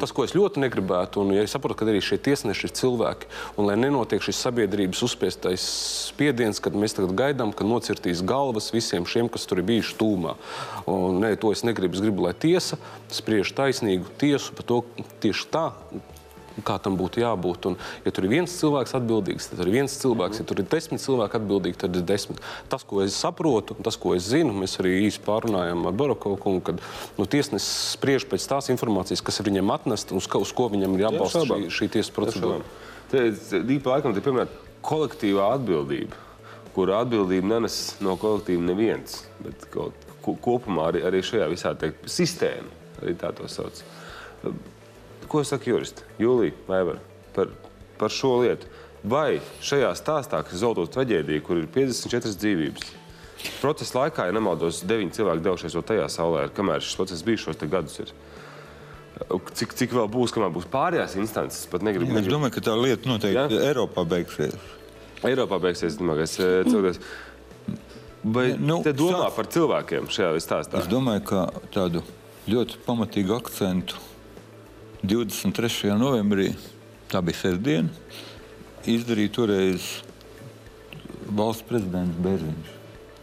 [0.00, 3.28] Tas, ko es ļoti negribētu, un ja es saprotu, ka arī šie tiesneši ir cilvēki,
[3.58, 5.66] un lai nenotiek šis sabiedrības uzspiestais
[6.10, 10.34] spiediens, kad mēs tagad gaidām, ka nocirtīs galvas visiem šiem, kas tur ir bijuši tūmā.
[10.90, 11.98] Un, nē, to es negribu.
[11.98, 12.78] Es gribu, lai tiesa
[13.12, 14.82] spriež taisnīgu tiesu par to
[15.22, 15.68] tieši tā.
[16.62, 17.66] Kā tam būtu jābūt?
[17.66, 20.38] Un, ja tur ir viens cilvēks atbildīgs, tad ir viens cilvēks.
[20.38, 22.38] Ja tur ir desmit cilvēki atbildīgi, tad ir desmit.
[22.70, 26.38] Tas, ko es saprotu, un tas, ko es zinu, mēs arī īsi pārunājām ar Barakovu
[26.44, 26.82] kungu, kad
[27.18, 30.94] nu, tiesnesis spriež pēc tās informācijas, kas ir viņam atnesta, uz, ka, uz ko viņam
[30.94, 32.62] ir jābalsta šī, šī tiesas procedūra.
[33.10, 36.22] Dīpa laikam, ir piemēram kolektīvā atbildība,
[36.74, 39.22] kura atbildību nenes no kolektīva neviens.
[39.42, 42.70] Bet kaut, ko, kopumā arī, arī šajā visā teikt, sistēma,
[43.02, 43.82] arī tā to sauc.
[45.28, 46.04] Ko saka juristi?
[46.20, 46.98] Jūlija, Vaivar,
[47.36, 47.48] par,
[47.98, 48.68] par šo lietu.
[49.04, 52.86] Vai šajā stāstā, kas zaudot traģēdiju, kur ir 54 dzīvības,
[53.60, 57.60] procesa laikā, ja nemaldos, 9 cilvēki devušies vēl tajā saulē, kamēr šis process bija šos
[57.68, 57.98] gadus.
[58.00, 58.14] Ir.
[59.54, 62.16] Cik, cik vēl būs, kamēr būs pārējās instances, pat negribu.
[62.18, 63.68] Es domāju, ka tā lieta noteikti Jā?
[63.68, 64.56] Eiropā beigsies.
[65.24, 66.26] Eiropā beigsies, domāju,
[66.70, 66.98] cilvēks.
[68.24, 70.80] Vai Nu, te domā sāc- par cilvēkiem šajā stāstā?
[70.80, 71.44] Es domāju, ka
[71.76, 72.00] tādu
[72.48, 74.00] ļoti pamatīgu akcentu
[75.04, 75.92] 23.
[76.00, 76.54] novembrī,
[77.12, 77.90] tā bija sestdiena,
[78.88, 79.88] izdarīja toreiz
[81.28, 82.70] valsts prezidents Bērziņš.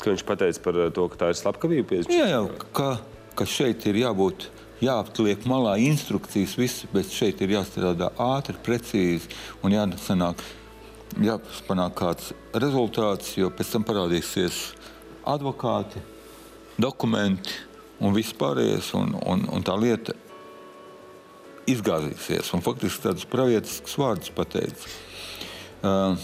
[0.01, 1.87] Ka viņš pateica par to, ka tā ir slepkavība.
[1.89, 2.13] 50.
[2.13, 2.43] Jā, jau,
[2.77, 2.91] ka,
[3.37, 4.47] ka šeit ir jābūt,
[4.81, 9.29] jāatliek malā instrukcijas, viss, bet šeit ir jāstrādā ātri, precīzi
[9.65, 10.41] un jāsanāk,
[11.21, 14.63] jāpanāk kāds rezultāts, jo pēc tam parādīsies
[15.29, 16.01] advokāti,
[16.81, 17.57] dokumenti
[18.01, 20.17] un viss pārējais, un, un, un tā lieta
[21.69, 22.51] izgāzīsies.
[22.55, 24.93] Un faktiski tādus pravietiskus vārdus pateica.
[25.81, 26.15] Uh,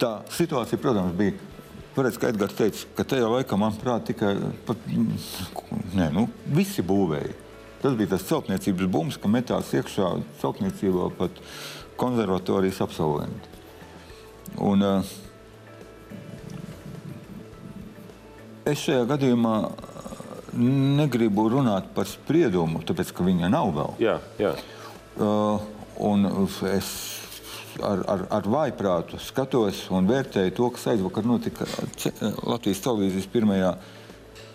[0.00, 1.36] tā situācija, protams, bija.
[1.96, 4.34] Varētu, ka Edgars teica, ka tajā laikā, manuprāt, tikai
[4.68, 4.82] pat,
[5.96, 7.32] nē, nu, visi būvēja.
[7.80, 10.10] Tas bija tas celtniecības bums, ka metās iekšā
[10.42, 11.40] celtniecībā pat
[11.96, 13.48] konservatorijas absolventi.
[14.60, 14.84] Un,
[18.68, 19.56] es šajā gadījumā
[20.54, 23.94] negribu runāt par spriedumu, tāpēc ka viņa nav vēl.
[24.02, 24.54] Jā, jā.
[25.16, 25.62] Uh,
[26.06, 26.28] un
[26.70, 26.90] es
[27.82, 31.66] ar, ar, ar vājprātu skatos un vērtēju to, kas aizvakar notika
[32.46, 33.72] Latvijas televīzijas pirmajā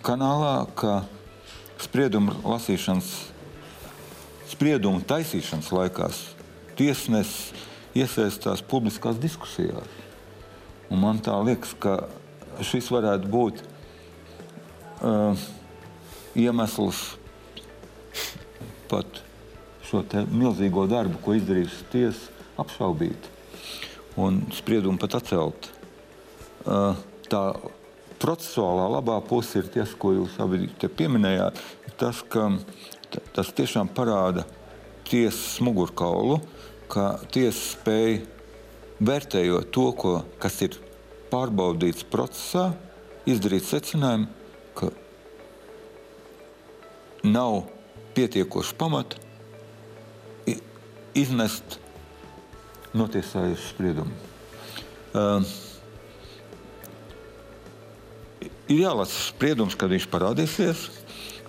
[0.05, 1.01] kanālā, ka
[1.81, 3.09] spriedumu lasīšanas,
[4.53, 6.21] spriedumu taisīšanas laikās
[6.79, 7.67] tiesnesis
[7.97, 9.99] iesaistās publiskās diskusijās.
[10.91, 12.05] Un man tā liekas, ka
[12.63, 15.35] šis varētu būt uh,
[16.39, 17.03] iemesls
[18.91, 19.21] pat
[19.87, 23.29] šo milzīgo darbu, ko izdarījusi tiesa, apšaubīt
[24.19, 25.71] un spriedumu pat atcelt.
[26.61, 26.95] Uh,
[27.31, 27.53] Tā
[28.19, 31.61] procesuālā labā puse ir tas, ko jūs abi pieminējāt,
[31.95, 32.49] tas, ka
[33.31, 34.43] tas tiešām parāda
[35.07, 36.41] tiesas mugurkaulu,
[36.91, 38.19] ka tiesa spēja
[38.99, 40.13] vērtējot to, ko,
[40.43, 40.75] kas ir
[41.31, 42.73] pārbaudīts procesā,
[43.31, 44.27] izdarīt secinājumu,
[47.23, 47.63] nav
[48.15, 49.21] pietiekoši pamata
[51.13, 51.79] iznest
[52.95, 54.11] notiesājušu spriedumu.
[55.11, 55.43] Uh,
[58.71, 60.85] ir jālasa spriedums, kad viņš parādīsies,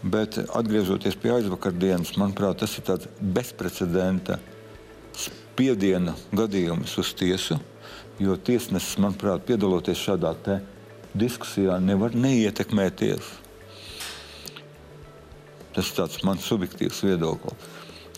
[0.03, 4.41] bet atgriežoties pie aizvakardienas, manuprāt, tas ir tāds bezprecedenta
[5.14, 7.59] spiediena gadījums uz tiesu,
[8.23, 10.35] jo tiesnesis, manuprāt, piedaloties šādā
[11.14, 13.41] diskusijā, nevar neietekmēties.
[15.73, 17.70] Tas ir tāds mans subjektīvs viedoklis.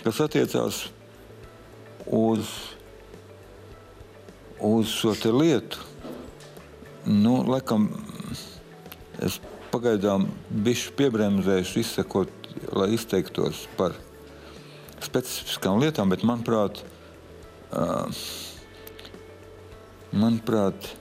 [0.04, 0.80] Kas attiecās
[2.04, 2.50] uz,
[4.60, 5.80] uz šo lietu,
[7.06, 7.86] nu, laikam,
[9.22, 9.38] es
[9.72, 13.96] pagaidām bijuši piebremzējuši, izsakot, lai izteiktos par
[15.04, 16.82] specifiskām lietām, bet manuprāt,
[17.72, 18.22] uh,
[20.12, 20.92] manuprāt,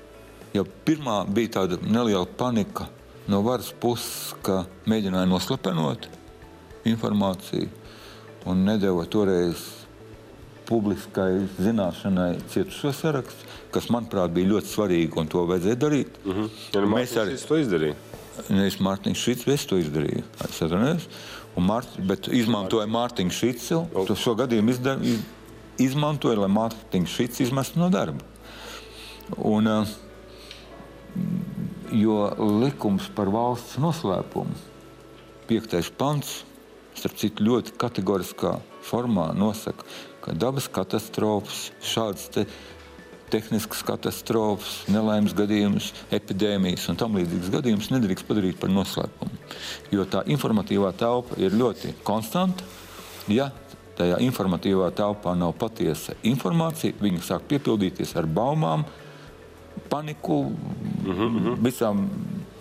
[0.53, 2.87] jau pirmā bija tāda neliela panika
[3.27, 6.09] no varas puses, ka mēģināja noslepenot
[6.89, 7.69] informāciju
[8.49, 9.61] un nedēva toreiz
[10.67, 16.17] publiskai zināšanai cietušo sarakstu, kas, manuprāt, bija ļoti svarīgi un to vajadzēja darīt.
[16.23, 16.49] Mm -hmm.
[16.73, 17.95] ja, nu, Mēs arī to izdarījām.
[18.49, 20.23] Nevis Mārtiņš Šits, es to izdarīju.
[20.43, 21.07] Es.
[21.57, 23.83] Mārt, bet izmantoja Mārtiņu Šicu.
[24.07, 25.19] To šo gadījumu izdar, iz,
[25.77, 28.25] izmantoja, lai Mārtiņš Šits izmestu no darba.
[29.37, 29.87] Un, uh,
[31.91, 32.17] jo
[32.63, 34.55] likums par valsts noslēpumu,
[35.47, 36.41] piektais pants,
[36.97, 39.85] starp citu ļoti kategoriskā formā nosaka,
[40.23, 42.45] ka dabas katastrofas, šādas te
[43.33, 49.39] tehniskas katastrofas, nelaimes gadījumus, epidēmijas un tam līdzīgas gadījumus nedrīkst padarīt par noslēpumu.
[49.93, 52.67] Jo tā informatīvā telpa ir ļoti konstanta.
[53.31, 53.49] Ja
[53.97, 58.85] tajā informatīvā telpā nav patiesa informācija, viņa sāk piepildīties ar baumām,
[59.89, 61.57] paniku, mm -hmm.
[61.65, 62.07] visām,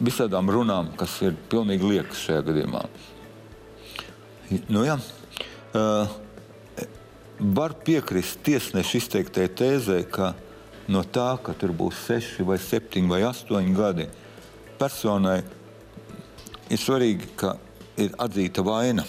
[0.01, 2.85] visādām runām, kas ir pilnīgi liekas šajā gadījumā.
[4.69, 4.99] Nu, jā.
[5.73, 6.11] uh,
[7.39, 10.33] var piekrist tiesneša izteiktajai tēzē, ka
[10.93, 14.07] no tā, ka tur būs seši vai septiņi vai astoņi gadi,
[14.81, 15.41] personai
[16.69, 17.57] ir svarīgi, ka
[17.97, 19.07] ir atzīta vaina.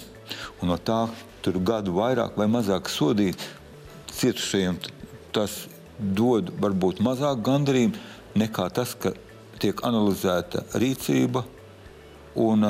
[0.61, 1.05] Un no tā
[1.43, 3.43] tur gadu vairāk vai mazāk sodīt
[4.13, 4.79] cietušajiem,
[5.35, 5.65] tas
[5.99, 9.11] dod varbūt mazāk gandarījumu nekā tas, ka
[9.59, 11.43] tiek analizēta rīcība
[12.39, 12.65] un,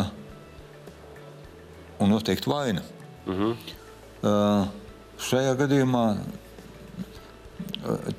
[2.04, 2.82] un noteikti vaina.
[3.26, 3.56] Uh -huh.
[4.22, 4.68] uh,
[5.18, 6.06] šajā gadījumā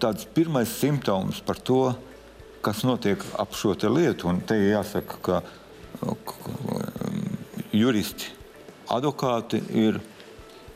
[0.00, 1.94] tāds pirmais simptoms par to,
[2.64, 5.42] kas notiek ap šo lietu, un te jāsaka, ka
[7.72, 8.30] juristi,
[8.88, 10.00] advokāti ir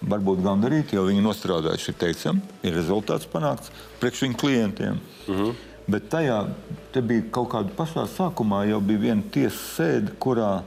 [0.08, 5.00] varbūt gandarīti, jo viņi nostrādājuši, ir teicami, ir rezultāts panākts priekš viņu klientiem.
[5.26, 5.44] Uh mhm.
[5.44, 5.54] -huh.
[5.88, 6.46] Bet tajā
[6.92, 10.62] bija kaut kāda pašā sākumā jau bija viena tiesas sēde, kurā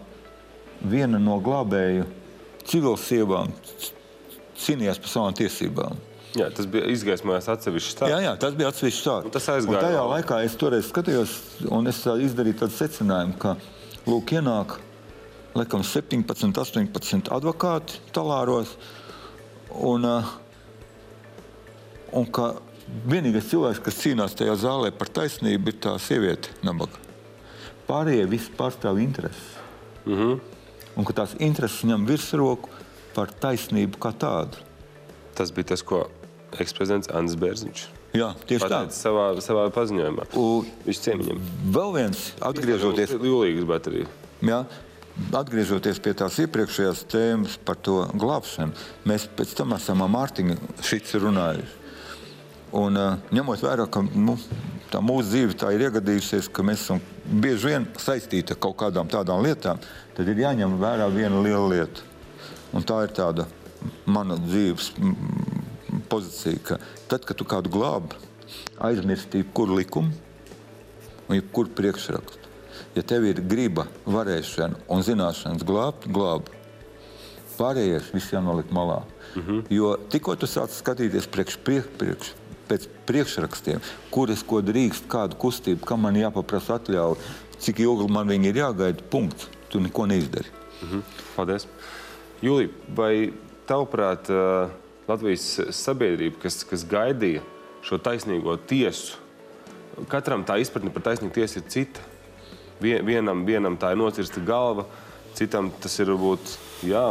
[0.82, 2.06] viena no glābēju
[2.70, 3.52] civilsievām
[4.62, 6.00] cīnījās par savām tiesībām.
[6.38, 8.14] Jā, tas bija izgaismojis atsevišķi stāsts.
[8.14, 9.34] Jā, jā, tas bija atsevišķi stāsts.
[9.36, 9.82] Tas aizgāja.
[9.82, 11.34] Un tajā laikā es toreiz skatījos,
[11.68, 13.58] un es izdarīju tādu secinājumu, ka,
[14.08, 14.78] lūk, ienāk,
[15.58, 18.78] laikam, 17, 18 advokāti talāros,
[19.72, 20.32] Un, uh,
[22.12, 22.52] un ka
[23.08, 27.00] vienīgais cilvēks, kas cīnās tajā zālē par taisnību, ir tā sieviete, nabaga.
[27.88, 29.56] Pārējie visi pārstāv intereses.
[30.06, 30.40] Mm -hmm.
[31.00, 32.70] Un ka tās intereses ņem virsroku
[33.16, 34.60] par taisnību kā tādu.
[35.38, 36.06] Tas bija tas, ko
[36.60, 38.80] eksprezidents Andris Bērziņš Jā, tieši tā.
[38.92, 40.28] Savā, savā paziņojumā.
[40.36, 41.44] U, Viņš ciemiņam.
[41.72, 43.14] Vēl viens, atgriežoties.
[43.16, 44.10] Jūlīgas baterija.
[44.44, 44.66] Jā,
[45.36, 48.72] Atgriežoties pie tās iepriekšējās tēmas par to glābšanu,
[49.08, 50.56] mēs pēc tam esam ar Mārtiņu
[50.88, 51.80] šits runājuši.
[52.80, 54.38] Un, uh, ņemot vērā, ka nu,
[54.92, 59.10] tā mūsu dzīve tā ir iegadījusies, ka mēs esam bieži vien saistīti ar kaut kādām
[59.12, 59.80] tādām lietām,
[60.18, 62.08] tad ir jāņem vērā viena liela lieta.
[62.76, 63.48] Un tā ir tāda
[64.06, 64.92] mana dzīves
[66.12, 68.20] pozīcija, ka tad, kad tu kādu glābi,
[68.84, 70.14] aizmirsti jebkuru likumu
[71.28, 72.42] un jebkuru priekšrakstu
[72.96, 76.50] ja tev ir griba, varēšana un zināšanas glābt, glāb.
[77.58, 79.04] Pārējais viss jānoliek malā.
[79.36, 79.66] Mm -hmm.
[79.70, 82.34] Jo tikko tu sāc skatīties priekš, priekš, priekš,
[82.72, 87.20] pēc priekšrakstiem, kuras ko drīkst, kādu kustību, kam man jāpaprasa atļauja,
[87.62, 89.50] cik ilgi man viņi ir jāgaida, punkts.
[89.72, 90.50] Tu neko neizdari.
[90.82, 91.02] Mm -hmm.
[91.36, 91.68] Paldies.
[92.42, 93.34] Jūlija, vai
[93.68, 94.28] tavuprāt,
[95.08, 97.42] Latvijas sabiedrība, kas, kas gaidīja
[97.82, 99.18] šo taisnīgo tiesu,
[100.08, 102.02] katram tā izpratne par taisnīgu tiesu ir cita?
[102.82, 104.86] vienam, vienam tā ir nocirsta galva,
[105.38, 106.56] citam tas ir varbūt,
[106.88, 107.04] jā,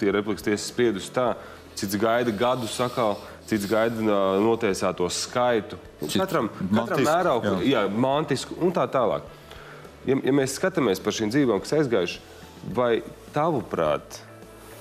[0.00, 1.34] tie replikas tiesas spriedusi tā,
[1.78, 3.18] cits gaida gadu sakal,
[3.48, 5.78] cits gaida notiesāto skaitu.
[6.04, 7.84] Katram, katram mērauku, jā.
[7.84, 9.26] jā, mantisku un tā tālāk.
[10.08, 12.20] Ja, ja mēs skatāmies par šīm dzīvībām, kas aizgājuši,
[12.76, 12.92] vai
[13.34, 14.20] tavuprāt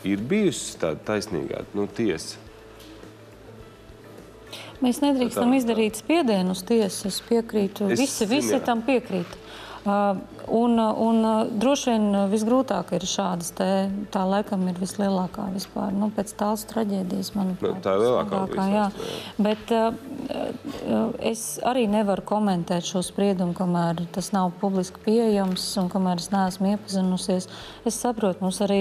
[0.08, 2.44] ir bijusi tāda taisnīgā nu, tiesa?
[4.78, 7.10] Mēs nedrīkstam izdarīt spiedienu uz tiesu.
[7.10, 7.90] Es piekrītu.
[7.96, 9.32] Es, visi, visi tam piekrīt.
[9.88, 13.70] Uh, un, un uh, droši vien uh, visgrūtāk ir šādas, te,
[14.14, 17.78] tā laikam ir vislielākā vispār, nu, pēc tās traģēdijas, manuprāt.
[17.78, 18.44] Nu, tā ir lielākā.
[18.52, 18.88] Vislielākā, jā.
[18.88, 19.44] jā.
[19.50, 19.76] Bet
[21.20, 26.72] es arī nevaru komentēt šo spriedumu, kamēr tas nav publiski pieejams un kamēr es neesmu
[26.74, 27.48] iepazinusies.
[27.88, 28.80] Es saprotu, mums arī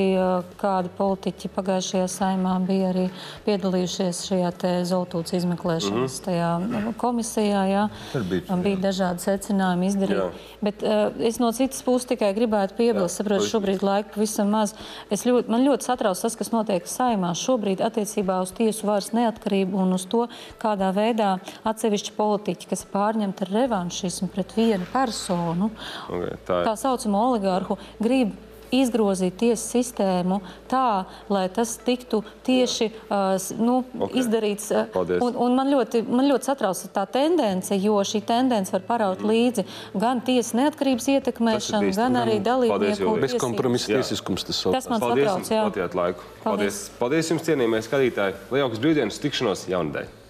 [0.60, 3.06] kādi politiķi pagājušajā saimā bija arī
[3.46, 4.52] piedalījušies šajā
[4.88, 6.96] zeltūtas izmeklēšanas mm -hmm.
[6.96, 7.64] komisijā.
[7.70, 7.88] Jā.
[8.30, 10.46] Bija, bija dažādi secinājumi izdarīti.
[10.60, 14.74] Bet uh, es no citas puses tikai gribētu piebilst, saprotu, šobrīd laika pavisam maz.
[15.10, 19.76] Es ļoti, man ļoti satrauc tas, kas notiek saimā šobrīd attiecībā uz tiesu varas neatkarību
[19.76, 20.28] un uz to,
[20.58, 25.70] kādā veidā atsevišķi politiķi, kas pārņemti ar revanšismu pret vienu personu,
[26.08, 26.68] okay, tā, ir.
[26.70, 28.34] tā saucamo oligārhu, grib
[28.74, 30.40] izgrozīt tiesu sistēmu
[30.70, 34.20] tā, lai tas tiktu tieši uh, nu, okay.
[34.22, 34.70] izdarīts.
[34.94, 35.22] Paldies.
[35.22, 39.30] Un, un man, ļoti, man ļoti satrauc tā tendence, jo šī tendence var paraut mm.
[39.30, 39.66] līdzi
[40.02, 44.46] gan tiesas neatkarības ietekmēšanu, gan arī dalībnieku bezkompromisa tiesiskums.
[44.48, 45.64] Tas, tas man Paldies, satrauc, jā.
[45.68, 46.30] Paldies, laiku.
[46.42, 46.44] Paldies.
[46.44, 46.84] Paldies.
[47.00, 48.38] Paldies jums, cienījamie skatītāji.
[48.54, 50.25] Lielākas brīvdienas tikšanos jaunadēļ.